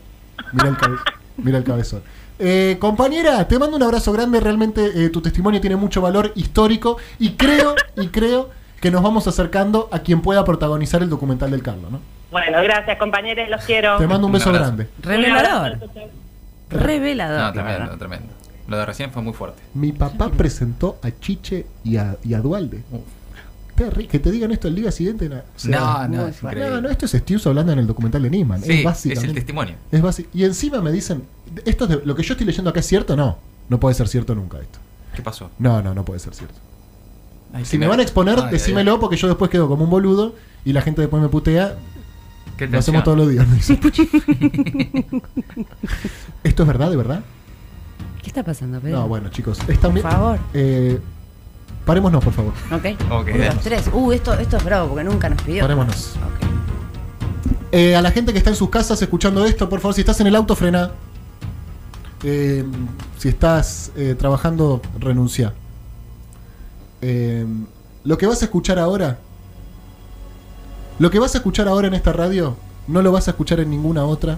[0.53, 0.97] mira el, cabe-
[1.39, 2.03] mira el cabezón.
[2.39, 6.97] Eh, compañera, te mando un abrazo grande, realmente eh, tu testimonio tiene mucho valor histórico
[7.19, 11.63] y creo, y creo que nos vamos acercando a quien pueda protagonizar el documental del
[11.63, 12.01] Carlos, ¿no?
[12.31, 13.99] Bueno, gracias compañeros, los quiero.
[13.99, 14.89] Te mando un beso grande.
[15.03, 15.79] Revelador.
[16.71, 17.41] Revelador.
[17.41, 18.27] No, tremendo, tremendo.
[18.69, 19.61] Lo de recién fue muy fuerte.
[19.75, 22.83] Mi papá presentó a Chiche y a, y a Dualde.
[23.77, 25.29] Terri- Que te digan esto el día siguiente.
[25.29, 28.31] o sea, No, no, es no, no, esto es Stius hablando en el documental de
[28.31, 28.63] Nisman.
[28.63, 29.75] Sí, es es el testimonio.
[29.91, 30.31] Es básico.
[30.33, 31.25] Y encima me dicen,
[31.65, 33.39] esto es de- lo que yo estoy leyendo acá es cierto, no.
[33.69, 34.79] No puede ser cierto nunca esto.
[35.15, 35.51] ¿Qué pasó?
[35.59, 36.55] No, no, no puede ser cierto.
[37.53, 39.91] Ay, Si me van a exponer, Ay, ay, decímelo porque yo después quedo como un
[39.91, 41.75] boludo y la gente después me putea.
[42.57, 43.51] Qué Lo hacemos todos los días.
[43.55, 43.81] dicen.
[46.45, 47.23] ¿Esto es verdad, de verdad?
[48.23, 48.99] ¿Qué está pasando, Pedro?
[48.99, 49.59] No, bueno, chicos.
[49.67, 50.39] Es también, Por favor.
[50.53, 51.01] eh,
[51.87, 52.53] parémonos, por favor.
[52.71, 52.85] Ok.
[53.11, 53.91] Ok, Uno, dos, tres.
[53.93, 55.63] Uh, esto, esto es bravo porque nunca nos pidió.
[55.63, 56.17] Parémonos.
[56.17, 56.49] Ok.
[57.73, 60.21] Eh, a la gente que está en sus casas escuchando esto, por favor, si estás
[60.21, 60.91] en el auto, frena.
[62.23, 62.65] Eh,
[63.17, 65.55] si estás eh, trabajando, renuncia.
[67.01, 67.47] Eh,
[68.05, 69.19] lo que vas a escuchar ahora,
[71.01, 73.71] lo que vas a escuchar ahora en esta radio, no lo vas a escuchar en
[73.71, 74.37] ninguna otra.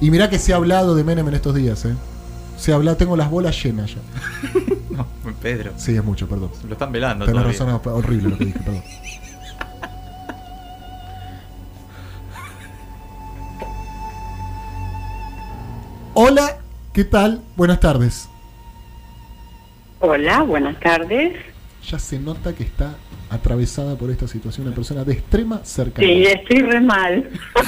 [0.00, 1.94] Y mirá que se ha hablado de Menem en estos días, ¿eh?
[2.58, 4.00] Se habla, tengo las bolas llenas ya.
[4.90, 5.06] No,
[5.42, 5.72] Pedro.
[5.76, 6.50] Sí, es mucho, perdón.
[6.66, 7.78] Lo están velando Tenés todavía.
[7.78, 8.82] razón, horrible lo que dije, perdón.
[16.14, 16.58] Hola,
[16.92, 17.42] ¿qué tal?
[17.56, 18.28] Buenas tardes.
[20.00, 21.36] Hola, buenas tardes.
[21.86, 22.94] Ya se nota que está
[23.30, 26.10] atravesada por esta situación una persona de extrema cercanía.
[26.10, 27.30] Sí, estoy re mal.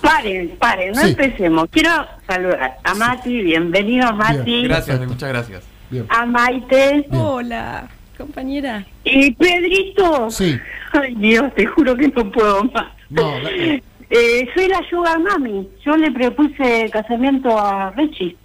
[0.00, 1.08] paren, paren, no Sí.
[1.10, 1.68] empecemos.
[1.70, 1.90] Quiero
[2.28, 5.12] saludar a Mati, bienvenido Mati, Bien, Gracias, Perfecto.
[5.12, 5.64] muchas gracias.
[5.90, 6.06] Bien.
[6.08, 7.22] a Maite Bien.
[7.22, 8.84] Hola, compañera.
[9.04, 10.30] y Pedrito.
[10.30, 10.58] Sí.
[10.92, 12.86] Ay Dios, te juro que no puedo más.
[13.10, 15.68] No, eh, Eh, soy la Sugar Mami.
[15.84, 18.36] Yo le propuse casamiento a Richie.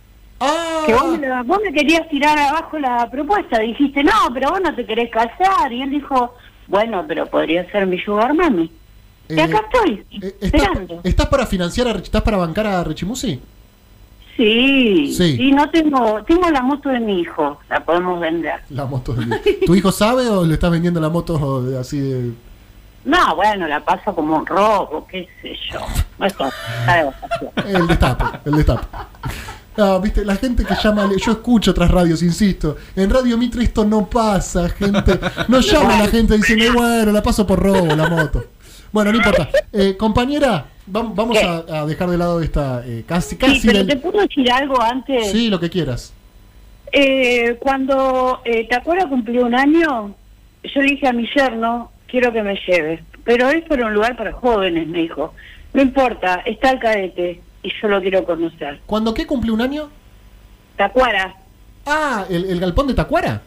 [0.41, 0.83] ¡Ah!
[0.85, 3.59] Que vos me, la- vos me querías tirar abajo la propuesta.
[3.59, 5.71] Dijiste, no, pero vos no te querés casar.
[5.71, 6.35] Y él dijo,
[6.67, 8.71] bueno, pero podría ser mi Sugar Mami.
[9.29, 11.01] y Eh, acá estoy, eh, ¿estás, esperando.
[11.03, 13.39] estás para financiar a estás para bancar a Rechimusi?
[14.37, 15.35] Sí, Sí.
[15.37, 18.61] sí, no tengo, tengo la moto de mi hijo, la podemos vender.
[18.69, 19.25] La moto de-
[19.65, 22.31] ¿Tu hijo sabe o le estás vendiendo la moto así de
[23.03, 25.79] No, bueno, la paso como un robo, qué sé yo.
[26.25, 27.03] Eso, está
[27.65, 27.73] de.
[27.77, 28.87] El destape, el destape.
[29.77, 32.75] No, viste, la gente que llama, yo escucho otras radios, insisto.
[32.95, 35.17] En Radio Mitre esto no pasa, gente.
[35.47, 38.43] No llama la gente diciendo, bueno, la paso por robo, la moto.
[38.91, 39.49] Bueno, no importa.
[39.71, 43.77] Eh, compañera, vam- vamos a, a dejar de lado esta eh, casi, Sí, casi pero
[43.79, 45.31] del- te puedo decir algo antes.
[45.31, 46.13] Sí, lo que quieras.
[46.91, 50.13] Eh, cuando, eh, ¿te acuerdas cumplió un año?
[50.63, 52.99] Yo le dije a mi yerno, quiero que me lleves.
[53.23, 55.33] Pero es para un lugar para jóvenes, me dijo.
[55.73, 58.79] No importa, está el cadete y yo lo quiero conocer.
[58.85, 59.89] ¿Cuándo qué cumple un año?
[60.77, 61.35] ¿Tacuara?
[61.85, 63.41] Ah, el, el galpón de Tacuara.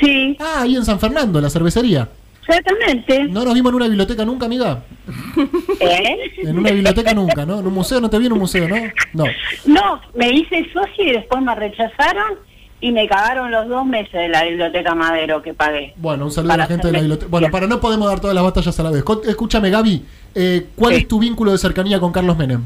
[0.00, 2.08] Sí, Ah, ahí en San Fernando, la cervecería.
[2.46, 3.24] exactamente.
[3.24, 4.82] No nos vimos en una biblioteca nunca, amiga.
[5.80, 6.32] ¿Eh?
[6.38, 7.58] En una biblioteca nunca, ¿no?
[7.60, 8.76] En un museo, no te vi en un museo, ¿no?
[9.12, 9.24] No.
[9.66, 12.34] No, me hice socio y después me rechazaron
[12.80, 15.94] y me cagaron los dos meses de la biblioteca Madero que pagué.
[15.96, 17.28] Bueno, un saludo a la gente de la biblioteca.
[17.28, 19.02] Bueno, para no podemos dar todas las batallas a la vez.
[19.26, 20.04] Escúchame, Gaby,
[20.36, 21.00] eh, ¿cuál Sí.
[21.00, 22.64] es tu vínculo de cercanía con Carlos Menem?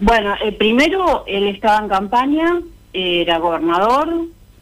[0.00, 2.60] Bueno, eh, primero él estaba en campaña,
[2.92, 4.08] era gobernador,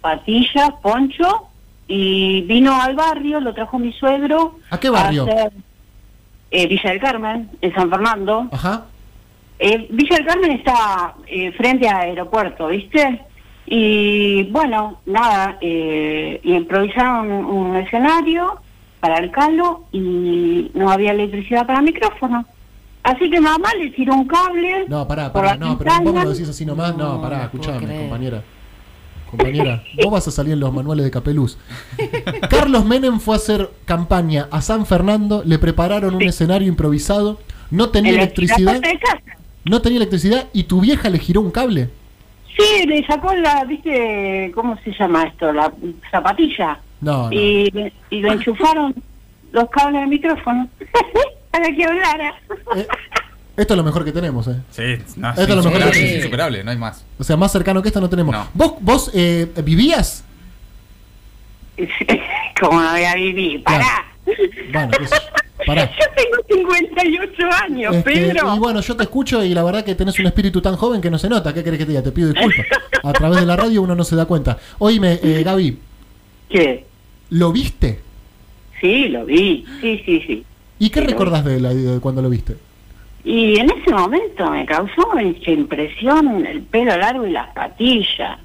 [0.01, 1.49] patillas, poncho,
[1.87, 4.59] y vino al barrio, lo trajo mi suegro.
[4.71, 5.23] ¿A qué barrio?
[5.23, 5.53] hacer,
[6.51, 8.49] eh, Villa del Carmen, en San Fernando.
[8.53, 8.87] Ajá.
[9.59, 13.23] Eh, Villa del Carmen está eh, frente al aeropuerto, ¿viste?
[13.67, 18.61] Y bueno, nada, eh, improvisaron un, un escenario
[19.01, 22.45] para el calo y no había electricidad para micrófono.
[23.11, 24.85] Así que mamá le tiró un cable.
[24.89, 26.97] No, pará, pará, no, pero vos me lo decís así nomás.
[26.97, 28.43] No, No, pará, escuchame, compañera.
[29.31, 31.59] Compañera, vos vas a salir en los manuales de Capeluz.
[32.51, 36.27] Carlos Menem fue a hacer campaña a San Fernando, le prepararon un Sí.
[36.27, 37.39] escenario improvisado,
[37.71, 39.39] no tenía electricidad, la puerta de casa.
[39.65, 41.91] no tenía electricidad y tu vieja le giró un cable.
[42.59, 44.51] Sí, le sacó la, ¿viste?
[44.55, 45.53] ¿Cómo se llama esto?
[45.53, 45.73] La
[46.11, 46.81] zapatilla.
[47.01, 47.33] No, no.
[47.33, 47.71] Y,
[48.11, 48.95] y le enchufaron
[49.53, 50.69] los cables del micrófono
[51.61, 52.35] para que hablara.
[52.77, 52.87] Eh,
[53.57, 54.57] esto es lo mejor que tenemos, ¿eh?
[54.71, 54.83] Sí,
[55.17, 57.05] no, Esto es lo mejor insuperable, que- es insuperable, no hay más.
[57.19, 58.33] O sea, más cercano que esto no tenemos.
[58.35, 58.49] No.
[58.55, 60.25] ¿Vos, vos eh, vivías?
[62.61, 64.05] Como no voy a vivir, pará.
[64.73, 65.07] Bueno, yo.
[65.67, 65.91] Pará.
[65.99, 68.55] Yo tengo 58 años, Este, Pedro.
[68.55, 71.11] y bueno, yo te escucho y la verdad que tenés un espíritu tan joven que
[71.11, 71.53] no se nota.
[71.53, 72.03] ¿Qué querés que te diga?
[72.03, 72.65] Te pido disculpas.
[73.03, 74.57] A través de la radio uno no se da cuenta.
[74.79, 75.77] Oíme, eh, Gaby,
[76.49, 76.87] ¿Qué?
[77.31, 78.01] ¿lo viste?
[78.81, 79.67] Sí, lo vi.
[79.81, 80.45] Sí, sí, sí.
[80.79, 82.57] ¿Y qué lo recordás de, la, de cuando lo viste?
[83.25, 88.39] Y en ese momento me causó mucha impresión el pelo largo y las patillas.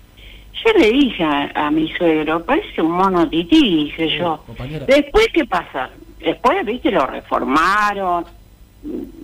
[0.66, 4.42] Yo le dije a, a mi suegro, parece un mono tití, dije yo.
[4.46, 4.86] compañera.
[4.86, 5.90] Después, ¿qué pasa?
[6.20, 8.26] Después, viste, lo reformaron,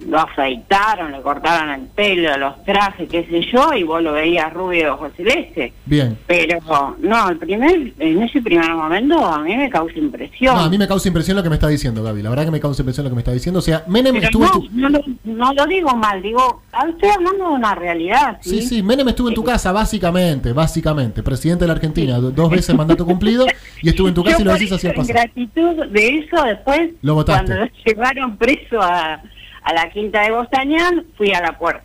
[0.08, 4.52] lo afeitaron, le cortaron el pelo, los trajes, qué sé yo, y vos lo veías
[4.54, 5.74] rubio de ojos celeste.
[5.86, 6.18] Bien.
[6.26, 6.58] Pero,
[7.00, 10.56] no, el primer, en ese primer momento a mí me causa impresión.
[10.56, 12.24] No, a mí me causa impresión lo que me está diciendo, Gaby.
[12.24, 13.60] La verdad que me causa impresión lo que me está diciendo.
[13.60, 14.70] O sea, Menem Pero estuvo en no, tu...
[14.72, 18.62] no, lo, no lo digo mal, digo, ah, estoy hablando de una realidad, ¿sí?
[18.62, 21.22] Sí, sí, Menem estuvo en tu casa, básicamente, básicamente.
[21.22, 23.46] Presidente de la Argentina, do- dos veces mandato cumplido,
[23.84, 25.16] y estuvo en tu casa Yo y lo decís así en pasar.
[25.16, 27.46] gratitud de eso, después, Lo votaste.
[27.46, 29.22] cuando lo llevaron preso a,
[29.64, 31.84] a la quinta de Bostañán, fui a la puerta.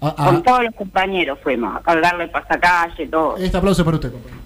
[0.00, 3.36] Ah, ah, Con todos los compañeros fuimos, a cargarle pasacalle, todo.
[3.38, 4.42] este aplauso para usted, compañero.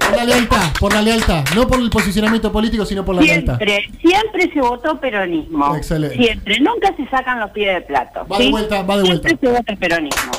[0.00, 1.44] Por la lealtad, por la lealtad.
[1.54, 3.56] No por el posicionamiento político, sino por la lealtad.
[3.56, 5.74] Siempre, siempre se votó peronismo.
[5.76, 6.16] Excelente.
[6.16, 8.26] Siempre, nunca se sacan los pies del plato.
[8.30, 9.46] Va de vuelta, va de Siempre vuelta.
[9.46, 10.32] se vota peronismo.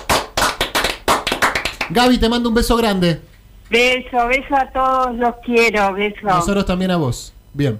[1.89, 3.21] Gaby, te mando un beso grande.
[3.69, 6.17] Beso, beso a todos, los quiero, beso.
[6.23, 7.33] Nosotros también a vos.
[7.53, 7.79] Bien.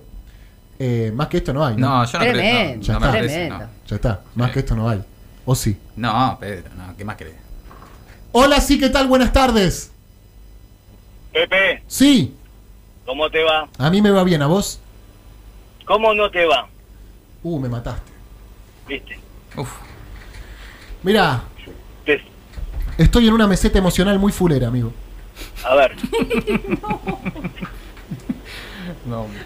[0.78, 1.88] Eh, más que esto no hay, ¿no?
[1.88, 2.34] No, yo no creo.
[2.34, 3.12] Tremendo, No, Ya no está.
[3.12, 3.50] parece.
[3.88, 4.22] Ya está.
[4.36, 5.04] Más que esto no hay.
[5.46, 5.78] ¿O sí?
[5.96, 7.36] No, Pedro, no, ¿qué más crees?
[8.32, 9.08] Hola, sí, ¿qué tal?
[9.08, 9.92] Buenas tardes.
[11.32, 12.34] Pepe, Sí,
[13.06, 13.68] ¿cómo te va?
[13.78, 14.80] a mí me va bien, ¿a vos?
[15.86, 16.68] ¿Cómo no te va?
[17.44, 18.12] Uh, me mataste.
[18.88, 19.20] ¿Viste?
[19.58, 19.70] Uf,
[21.04, 21.44] Mira,
[22.06, 22.24] Te-
[22.98, 24.92] estoy en una meseta emocional muy fulera, amigo.
[25.64, 25.96] A ver,
[26.82, 27.02] no,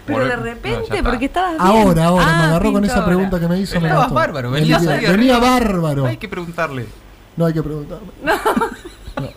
[0.06, 1.66] Pero de repente, no, porque estabas bien.
[1.66, 3.80] Ahora, ahora, me Ah, agarró con esa pregunta que me hizo.
[3.80, 4.14] me mató.
[4.14, 6.06] bárbaro, venía, bárbaro.
[6.06, 6.86] Hay que preguntarle.
[7.36, 8.08] No hay que preguntarme.
[9.20, 9.28] No.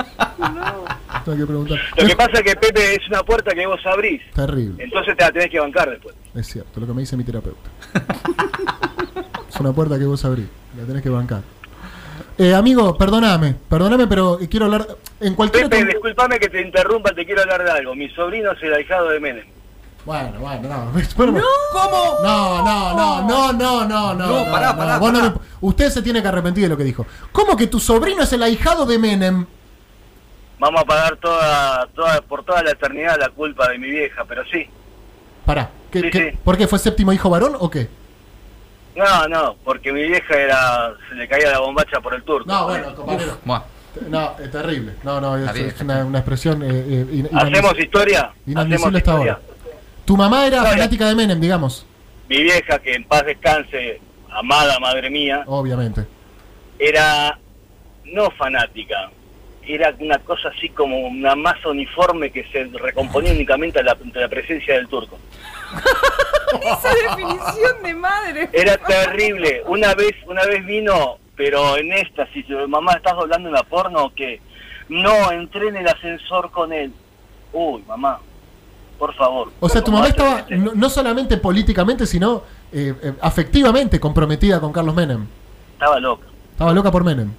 [1.26, 1.78] No hay que preguntar.
[1.98, 4.82] lo que pasa es que Pepe es una puerta que vos abrís, Terrible.
[4.84, 6.16] entonces te la tenés que bancar después.
[6.36, 7.70] Es cierto, lo que me dice mi terapeuta.
[9.50, 10.46] es una puerta que vos abrís.
[10.78, 11.42] La tenés que bancar.
[12.38, 14.88] Eh, amigo, perdóname, perdóname, pero quiero hablar
[15.20, 17.96] en cualquier Pepe, disculpame que te interrumpa, te quiero hablar de algo.
[17.96, 19.46] Mi sobrino es el ahijado de Menem.
[20.06, 21.00] Bueno, bueno, no.
[21.00, 21.42] espérame.
[21.72, 22.18] ¿Cómo?
[22.24, 24.28] No, no, no, no, no, no, no.
[24.46, 25.32] No, pará, pará, Vos no pará.
[25.34, 27.06] me- usted se tiene que arrepentir de lo que dijo.
[27.32, 29.46] ¿Cómo que tu sobrino es el ahijado de Menem?
[30.60, 34.44] Vamos a pagar toda, toda, por toda la eternidad la culpa de mi vieja, pero
[34.52, 34.68] sí.
[35.46, 36.38] Pará, ¿qué, Sí, qué- sí.
[36.44, 37.90] ¿por qué fue séptimo hijo varón o qué?
[38.96, 42.46] No, no, porque mi vieja era, se le caía la bombacha por el turco.
[42.52, 43.38] No, bueno, compañero.
[44.10, 44.94] No, es terrible.
[45.04, 46.68] No, no, es, una, una expresión eh,
[47.12, 48.20] eh, ¿Hacemos historia?
[48.22, 49.34] ¿Hacemos inadmisible hasta historia?
[49.34, 49.53] ahora.
[50.06, 51.86] Tu mamá era fanática de Menem, digamos.
[52.30, 56.06] Mi vieja, que en paz descanse, amada madre mía, Obviamente.
[56.80, 57.38] era
[58.06, 59.10] no fanática,
[59.66, 64.28] era una cosa así como una masa uniforme que se recomponía únicamente a la, la
[64.28, 65.18] presencia del turco.
[66.62, 68.50] Esa definición de madre.
[68.54, 69.64] Era terrible.
[69.66, 74.14] Una vez, una vez vino, pero en esta, si mamá estás doblando una porno o
[74.14, 74.40] qué,
[74.90, 76.94] no entré en el ascensor con él.
[77.54, 78.20] Uy, mamá,
[78.98, 79.52] por favor.
[79.60, 84.60] O sea, tu mamá ¿Cómo estaba no, no solamente políticamente, sino eh, eh, afectivamente comprometida
[84.60, 85.26] con Carlos Menem.
[85.74, 86.28] Estaba loca.
[86.52, 87.32] Estaba loca por Menem.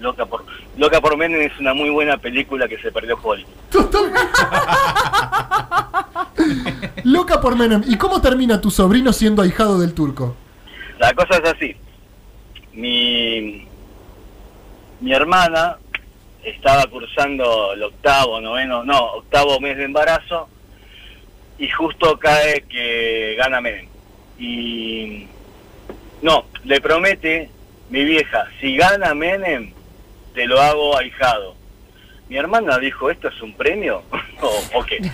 [0.00, 0.44] Loca por,
[0.76, 3.50] Loca por Menem es una muy buena película que se perdió Hollywood.
[7.04, 7.82] Loca por Menem.
[7.86, 10.36] ¿Y cómo termina tu sobrino siendo ahijado del turco?
[10.98, 11.76] La cosa es así.
[12.72, 13.66] Mi,
[15.00, 15.78] mi hermana
[16.44, 20.48] estaba cursando el octavo, noveno, no, octavo mes de embarazo
[21.58, 23.86] y justo cae que gana Menem.
[24.38, 25.26] Y
[26.22, 27.50] no, le promete
[27.90, 29.72] mi vieja, si gana Menem,
[30.34, 31.56] te lo hago ahijado.
[32.28, 34.02] Mi hermana dijo, ¿esto es un premio?
[34.74, 34.98] ¿O, qué?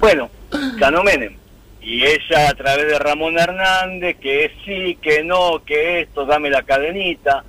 [0.00, 0.28] Bueno,
[0.76, 1.36] ganó Menem.
[1.80, 6.62] Y ella a través de Ramón Hernández, que sí, que no, que esto, dame la
[6.62, 7.44] cadenita,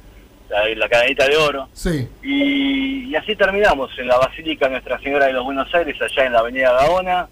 [0.49, 1.69] la, la cadenita de oro.
[1.73, 2.08] Sí.
[2.23, 6.34] Y, y así terminamos en la Basílica Nuestra Señora de los Buenos Aires, allá en
[6.34, 7.27] la Avenida Gaona,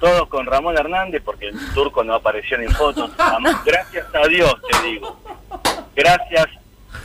[0.00, 3.10] todos con Ramón Hernández, porque el turco no apareció ni en fotos.
[3.64, 5.20] Gracias a Dios, te digo.
[5.94, 6.46] Gracias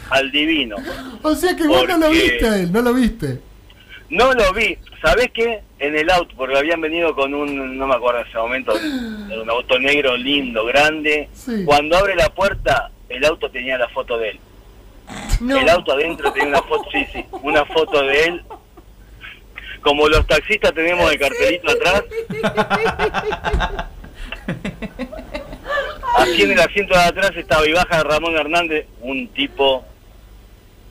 [0.10, 0.76] al divino.
[1.22, 3.39] O sea que vos no lo viste a él, no lo viste.
[4.10, 4.78] No lo vi.
[5.02, 5.62] ¿Sabés qué?
[5.80, 8.74] En el auto, porque habían venido con un, no me acuerdo en ese momento,
[9.42, 11.30] un auto negro lindo, grande.
[11.34, 11.63] Sí.
[11.66, 14.39] Cuando abre la puerta, el auto tenía la foto de él.
[15.41, 18.41] El auto adentro tenía una foto, sí, sí, una foto de él.
[19.82, 22.04] Como los taxistas tenemos el cartelito atrás.
[26.17, 29.84] Así en el asiento de atrás estaba y baja Ramón Hernández, un tipo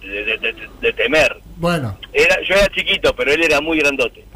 [0.02, 1.40] de, de- de- de temer.
[1.56, 4.26] Bueno, Era, yo era chiquito, pero él era muy grandote.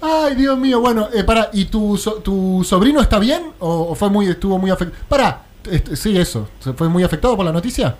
[0.00, 3.42] ay Dios mío, bueno, eh, para, ¿y tu, so- tu sobrino está bien?
[3.58, 5.02] ¿O, o fue muy, estuvo muy afectado?
[5.08, 7.96] Para, este, sí, eso, ¿se fue muy afectado por la noticia?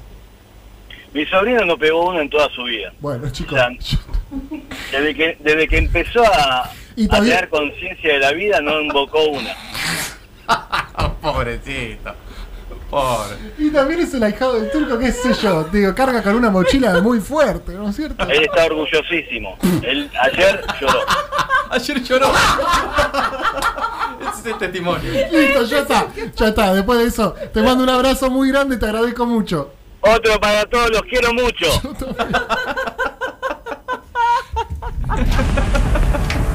[1.12, 2.92] Mi sobrino no pegó uno en toda su vida.
[3.00, 3.52] Bueno, chicos.
[3.52, 3.68] O sea,
[4.92, 9.22] desde que, desde que empezó a, Y a tener conciencia de la vida, no invocó
[9.24, 9.54] una.
[11.20, 12.14] Pobrecito.
[12.92, 13.36] Pobre.
[13.56, 17.00] Y también es el ahijado del turco, qué sé yo, digo, carga con una mochila
[17.00, 18.22] muy fuerte, ¿no es cierto?
[18.28, 19.56] Él está orgullosísimo.
[19.80, 20.98] Él ayer lloró.
[21.70, 22.30] Ayer lloró.
[24.20, 25.10] Ese es el testimonio.
[25.10, 28.78] Listo, ya está, ya está, después de eso, te mando un abrazo muy grande y
[28.78, 29.72] te agradezco mucho.
[30.02, 31.66] Otro para todos, los quiero mucho.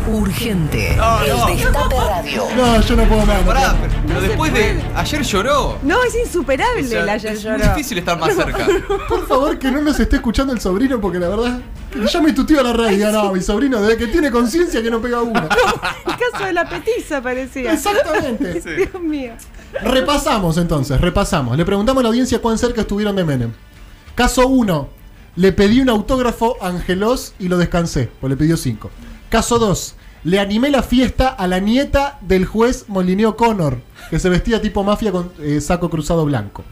[0.07, 0.95] Urgente.
[0.95, 1.45] No, el no.
[1.47, 2.43] Destape Radio.
[2.55, 3.43] No, yo no puedo más.
[3.43, 4.81] Pará, pero, pero después de.
[4.95, 5.77] Ayer lloró.
[5.83, 7.57] No, es insuperable O sea, el ayer es lloró.
[7.57, 8.67] muy difícil estar más cerca.
[9.09, 11.59] Por favor, que no nos esté escuchando el sobrino, porque la verdad,
[11.91, 14.31] que llame tu tío a la radio y diga, no, mi sobrino, desde que tiene
[14.31, 15.41] conciencia que no pega uno.
[15.41, 17.73] El caso de la petiza parecía.
[17.73, 18.61] Exactamente.
[18.75, 19.33] Dios mío.
[19.81, 21.57] Repasamos entonces, repasamos.
[21.57, 23.51] Le preguntamos a la audiencia cuán cerca estuvieron de Menem.
[24.15, 24.89] Caso 1.
[25.35, 28.89] Le pedí un autógrafo a Angelos y lo descansé, pues le pidió 5.
[29.29, 29.95] Caso 2.
[30.23, 34.83] Le animé la fiesta a la nieta del juez Molineo Connor, que se vestía tipo
[34.83, 36.63] mafia con eh, saco cruzado blanco.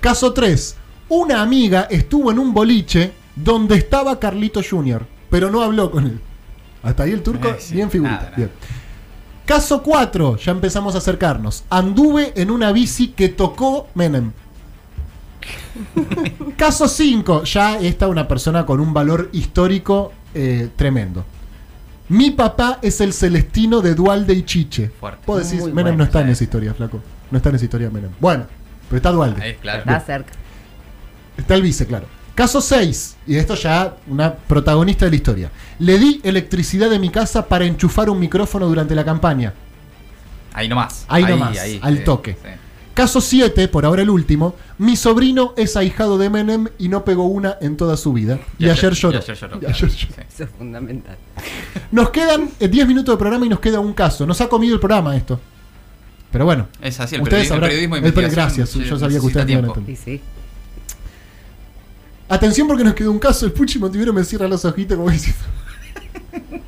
[0.00, 0.76] Caso 3.
[1.10, 6.20] Una amiga estuvo en un boliche donde estaba Carlito Jr., pero no habló con él.
[6.82, 8.16] Hasta ahí el turco, Eh, sí, bien figurita.
[8.16, 8.36] nada, nada.
[8.36, 8.50] Bien.
[9.46, 11.64] Caso 4, ya empezamos a acercarnos.
[11.68, 14.32] Anduve en una bici que tocó Menem.
[16.56, 21.24] Caso 5, ya está una persona con un valor histórico eh, tremendo.
[22.08, 24.90] Mi papá es el Celestino de Dualde y Chiche.
[25.00, 25.22] Fuerte.
[25.26, 25.98] Vos decís, Muy Menem bueno.
[25.98, 27.00] no está en esa historia, flaco.
[27.30, 28.10] No está en esa historia Menem.
[28.20, 28.46] Bueno,
[28.88, 29.42] pero está Dualde.
[29.42, 29.78] Ahí, claro.
[29.80, 30.32] Está cerca.
[31.36, 32.06] Está el vice, claro.
[32.34, 35.50] Caso 6, y esto ya una protagonista de la historia.
[35.78, 39.52] Le di electricidad de mi casa para enchufar un micrófono durante la campaña.
[40.52, 41.04] Ahí nomás.
[41.08, 42.32] Ahí nomás, al sí, toque.
[42.34, 42.48] sí.
[42.92, 44.54] Caso 7, por ahora el último.
[44.78, 48.38] Mi sobrino es ahijado de Menem y no pegó una en toda su vida.
[48.56, 49.18] Y, ayer, lloró.
[49.18, 49.58] Y ayer lloró.
[49.60, 49.92] Y ayer lloró.
[49.92, 50.06] sí.
[50.34, 51.16] Eso es fundamental.
[51.92, 54.26] Nos quedan eh, 10 minutos de programa y nos queda un caso.
[54.26, 55.38] Nos ha comido el programa esto.
[56.32, 56.66] Pero bueno.
[56.82, 59.46] Es así, el ustedes periodismo- el sabrán- periodismo el Gracias, sí, yo sabía que ustedes
[59.46, 59.80] me iban a tiempo.
[59.80, 59.96] entender.
[60.04, 60.20] Sí, sí.
[62.28, 63.46] Atención porque nos quedó un caso.
[63.46, 65.42] El Puchi Montivero me cierra los ojitos como diciendo.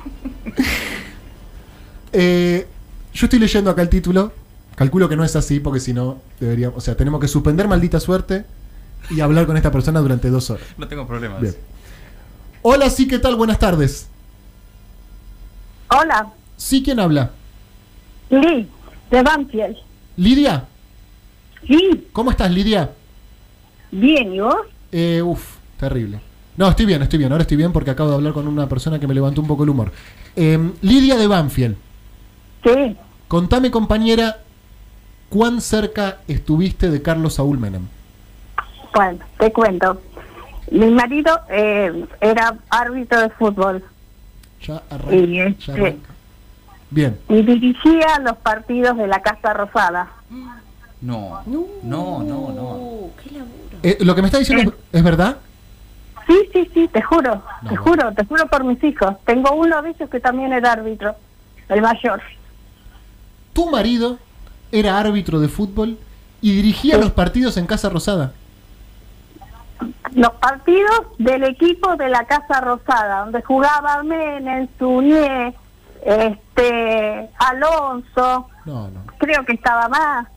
[2.13, 2.65] Eh,
[3.13, 4.31] yo estoy leyendo acá el título.
[4.75, 6.77] Calculo que no es así porque si no deberíamos.
[6.77, 8.45] O sea, tenemos que suspender maldita suerte
[9.09, 10.65] y hablar con esta persona durante dos horas.
[10.77, 11.41] No tengo problemas.
[11.41, 11.55] Bien.
[12.61, 13.35] Hola, sí, ¿qué tal?
[13.35, 14.09] Buenas tardes.
[15.89, 17.31] Hola, Sí, ¿quién habla?
[18.29, 18.67] Lee,
[19.11, 19.77] de Banfield.
[20.17, 20.65] ¿Lidia?
[21.67, 22.91] Sí, ¿Cómo estás, Lidia?
[23.91, 24.55] bien, ¿y vos?
[24.91, 26.19] Eh, uf, terrible.
[26.57, 27.31] No, estoy bien, estoy bien.
[27.31, 29.63] Ahora estoy bien porque acabo de hablar con una persona que me levantó un poco
[29.63, 29.91] el humor.
[30.35, 31.75] Eh, Lidia de Banfield.
[32.63, 32.95] Sí,
[33.27, 34.39] Contame, compañera,
[35.29, 37.83] ¿cuán cerca estuviste de Carlos Saúl Menem?
[38.95, 40.01] bueno, te cuento.
[40.71, 43.83] Mi marido eh, era árbitro de fútbol
[44.61, 45.15] Ya arranca.
[45.15, 46.09] y, ya este, arranca.
[46.89, 47.19] Bien.
[47.29, 50.09] y dirigía los partidos de la Casa Rosada.
[50.99, 51.41] No.
[51.45, 53.09] No, no, no.
[53.23, 53.77] qué laburo.
[53.83, 55.37] Eh, ¿Lo que me está diciendo es, es verdad?
[56.25, 59.15] Sí, sí, sí, te juro, No, te juro, te juro por mis hijos.
[59.25, 61.15] Tengo uno de ellos que también era árbitro,
[61.69, 62.21] el mayor.
[63.53, 64.19] Tu marido
[64.71, 65.97] era árbitro de fútbol
[66.41, 68.33] y dirigía los partidos en Casa Rosada.
[70.13, 75.53] Los partidos del equipo de la Casa Rosada, donde jugaba Menem, Suñé,
[76.05, 79.03] este, Alonso, No, no.
[79.17, 80.27] creo que estaba más.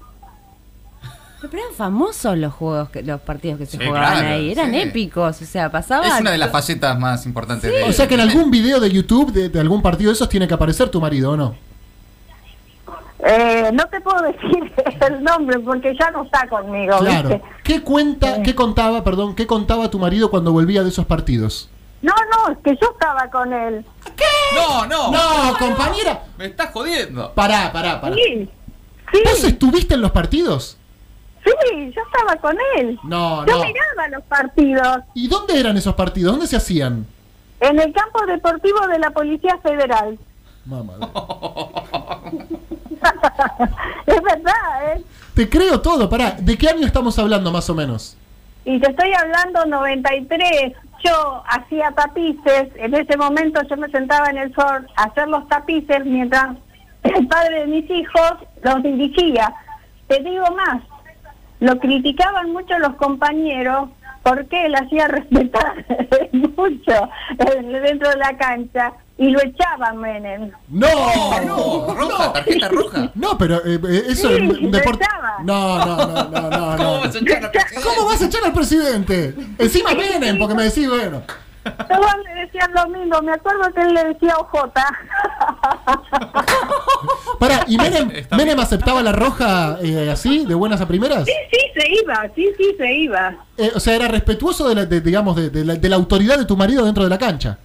[1.41, 4.53] Pero eran famosos los juegos, que, los partidos que se Sí, jugaban claro, ahí.
[4.53, 4.81] Eran sí.
[4.81, 6.07] épicos, o sea, pasaba.
[6.07, 8.91] Es una de las facetas más importantes de O sea que en algún video de
[8.91, 11.55] YouTube de, de algún partido de esos tiene que aparecer tu marido, ¿o no?
[13.23, 14.73] Eh, no te puedo decir
[15.09, 17.29] el nombre porque ya no está conmigo, Claro.
[17.29, 17.45] ¿viste?
[17.63, 21.69] ¿Qué cuenta, qué contaba, perdón, qué contaba tu marido cuando volvía de esos partidos?
[22.03, 23.85] No, no, es que yo estaba con él.
[24.55, 25.11] No, no.
[25.11, 26.25] No, compañera.
[26.39, 27.33] Me estás jodiendo.
[27.35, 28.17] Pará, pará, pará.
[28.17, 28.49] Sí,
[29.25, 30.77] ¿Vos estuviste en los partidos?
[31.45, 32.99] sí, yo estaba con él.
[33.05, 33.65] No, yo no.
[33.65, 36.33] miraba los partidos ¿Y dónde eran esos partidos?
[36.33, 37.07] ¿Dónde se hacían?
[37.61, 40.19] en el campo deportivo de la Policía Federal.
[40.65, 40.95] Mamá.
[44.07, 45.03] es verdad, ¿eh?
[45.35, 46.33] Te creo todo, pará.
[46.33, 48.17] ¿De qué año estamos hablando más o menos?
[48.65, 50.73] Y te estoy hablando 93.
[51.03, 52.69] Yo hacía tapices.
[52.77, 56.57] En ese momento yo me sentaba en el sol a hacer los tapices mientras
[57.03, 58.33] el padre de mis hijos
[58.63, 59.55] los dirigía.
[60.09, 60.83] Te digo más,
[61.61, 63.89] lo criticaban mucho los compañeros
[64.23, 65.87] porque él hacía respetar
[66.33, 67.09] mucho
[67.47, 70.51] dentro de la cancha y lo echaban Menem.
[70.69, 70.89] No,
[71.45, 73.11] no, roja, tarjeta roja.
[73.15, 75.05] No, pero eh, eh, eso Sí, es deporte.
[75.45, 76.77] No, no, no, no, no, no.
[76.79, 77.85] ¿Cómo vas a echar a presidente?
[77.85, 79.35] ¿Cómo vas a echar al presidente?
[79.59, 81.21] Encima vienen, porque me decís, bueno.
[81.65, 83.21] Todos le decían lo mismo.
[83.21, 84.55] Me acuerdo que él le decía OJ.
[87.39, 91.27] Pará, ¿y Menem, Menem aceptaba la roja eh, así, de buenas a primeras?
[91.27, 93.37] Sí, sí, se iba, sí, sí, se iba.
[93.59, 96.39] Eh, o sea, era respetuoso de la, de, digamos, de, de la, de la autoridad
[96.39, 97.59] de tu marido dentro de la cancha.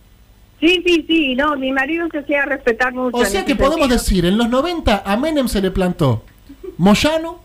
[0.65, 3.17] Sí, sí, sí, no, mi marido se hacía respetar mucho.
[3.17, 3.99] O sea que podemos sentido.
[3.99, 6.23] decir, en los 90 a Menem se le plantó
[6.77, 7.39] Moyano,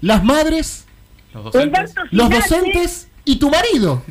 [0.00, 0.86] las madres,
[1.34, 4.02] Los Humberto los docentes y tu marido.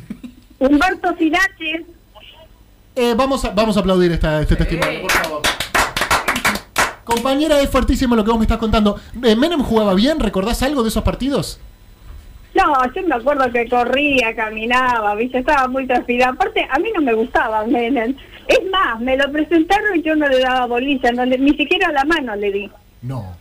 [0.60, 1.84] Humberto Sinache.
[2.94, 5.42] Eh, vamos, a, vamos a aplaudir esta, este testimonio, por favor.
[7.02, 9.00] Compañera, es fuertísimo lo que vos me estás contando.
[9.24, 10.20] Eh, ¿Menem jugaba bien?
[10.20, 11.58] ¿Recordás algo de esos partidos?
[12.54, 16.32] No, yo me acuerdo que corría, caminaba, viste, estaba muy transpirada.
[16.32, 18.14] Aparte, a mí no me gustaba Menem.
[18.48, 21.90] Es más, me lo presentaron y yo no le daba bolilla, no le- ni siquiera
[21.92, 22.70] la mano le di.
[23.02, 23.34] No.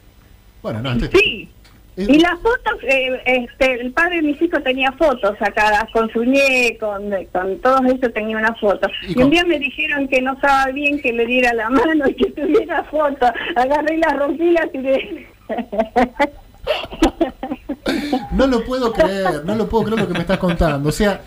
[0.62, 1.49] Bueno, no, este- Sí.
[1.97, 6.24] Y las fotos, eh, este, el padre de mis hijos tenía fotos sacadas con su
[6.24, 8.89] ñe, con, con todos ellos tenía una foto.
[9.07, 11.70] ¿Y Y, con- un día me dijeron que no estaba bien que le diera la
[11.70, 13.28] mano y que tuviera foto.
[13.57, 15.28] Agarré las rompillas y le...
[18.32, 20.89] No lo puedo creer, no lo puedo creer lo que me estás contando.
[20.89, 21.22] O sea,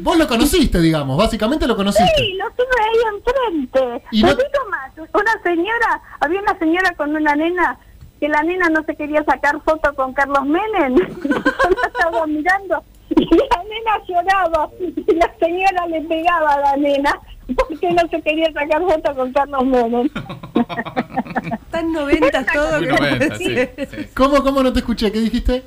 [0.00, 2.10] vos lo conociste, digamos, básicamente lo conociste.
[2.16, 4.04] Sí, lo tuve ahí enfrente.
[4.12, 7.78] Y no- digo más, una señora, había una señora con una nena,
[8.18, 10.94] que la nena no se quería sacar foto con Carlos Menem.
[11.24, 12.82] Yo estaba mirando
[13.16, 17.18] y la nena lloraba y la señora le pegaba a la nena
[17.56, 20.08] porque no se quería sacar foto con Carlos Menem.
[21.64, 22.78] Están noventas todo.
[22.78, 23.56] Muy que- 90, sí,
[24.14, 25.10] ¿Cómo, cómo no te escuché?
[25.12, 25.62] ¿Qué dijiste?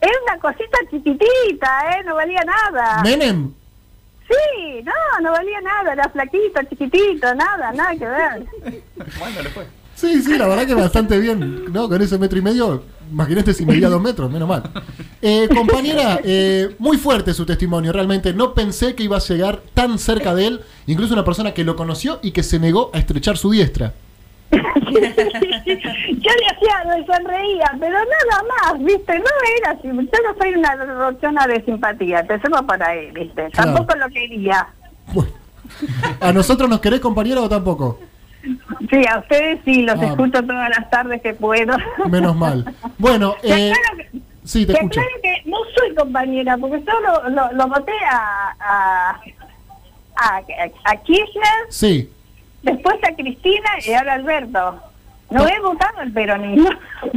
[0.00, 2.04] Es una cosita chiquitita, ¿eh?
[2.06, 3.02] No valía nada.
[3.02, 3.52] ¿Menem?
[4.28, 4.92] Sí, no,
[5.22, 5.92] no valía nada.
[5.92, 8.46] Era flaquito, chiquitito, nada, nada que ver.
[9.18, 9.66] Bueno, le fue.
[9.94, 11.86] Sí, sí, la verdad que bastante bien, ¿no?
[11.86, 14.62] Con ese metro y medio, imagínate si medía dos metros, menos mal.
[15.20, 18.32] Eh, compañera, eh, muy fuerte su testimonio, realmente.
[18.32, 20.60] No pensé que iba a llegar tan cerca de él,
[20.92, 23.92] incluso una persona que lo conoció y que se negó a estrechar su diestra.
[24.50, 29.18] Yo le hacía, sonreía, pero nada más, ¿viste?
[29.18, 29.24] No
[29.58, 29.86] era así.
[29.88, 33.48] Yo no soy una rochona de simpatía, empecemos por ahí, ¿viste?
[33.50, 33.74] Claro.
[33.74, 34.66] Tampoco lo quería.
[36.20, 38.00] ¿A nosotros nos querés, compañera, o tampoco?
[38.90, 40.06] Sí, a ustedes sí, los Ah.
[40.06, 41.76] escucho todas las tardes que puedo.
[42.10, 42.64] Menos mal.
[42.98, 43.72] Bueno, Te eh,
[44.12, 45.00] que- sí, te te escucho.
[45.22, 49.20] que no soy compañera, porque solo lo, lo voté a, a,
[50.20, 50.42] a,
[50.84, 52.10] a Kirchner, Sí.
[52.62, 54.80] después a Cristina y ahora Alberto.
[55.30, 56.68] No he votado el peronismo.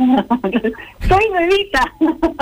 [1.08, 1.91] soy bebita.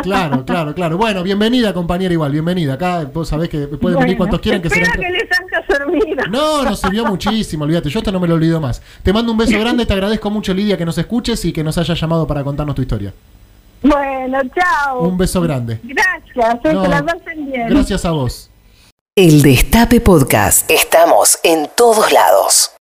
[0.04, 0.98] Claro, claro, claro.
[0.98, 2.74] Bueno, bienvenida, compañera, igual, bienvenida.
[2.74, 6.26] Acá vos sabés que pueden venir cuantos quieran que Espero que les haya servido.
[6.30, 8.82] No, nos sirvió muchísimo, olvídate, yo esto no me lo olvido más.
[9.02, 11.78] Te mando un beso grande, te agradezco mucho, Lidia, que nos escuches y que nos
[11.78, 13.14] hayas llamado para contarnos tu historia.
[13.82, 15.04] Bueno, chao.
[15.08, 15.80] Un beso grande.
[15.84, 17.70] Gracias, No, que la pasen bien.
[17.70, 18.51] Gracias a vos.
[19.18, 20.72] El Destape Podcast.
[20.72, 22.70] Estamos en todos lados.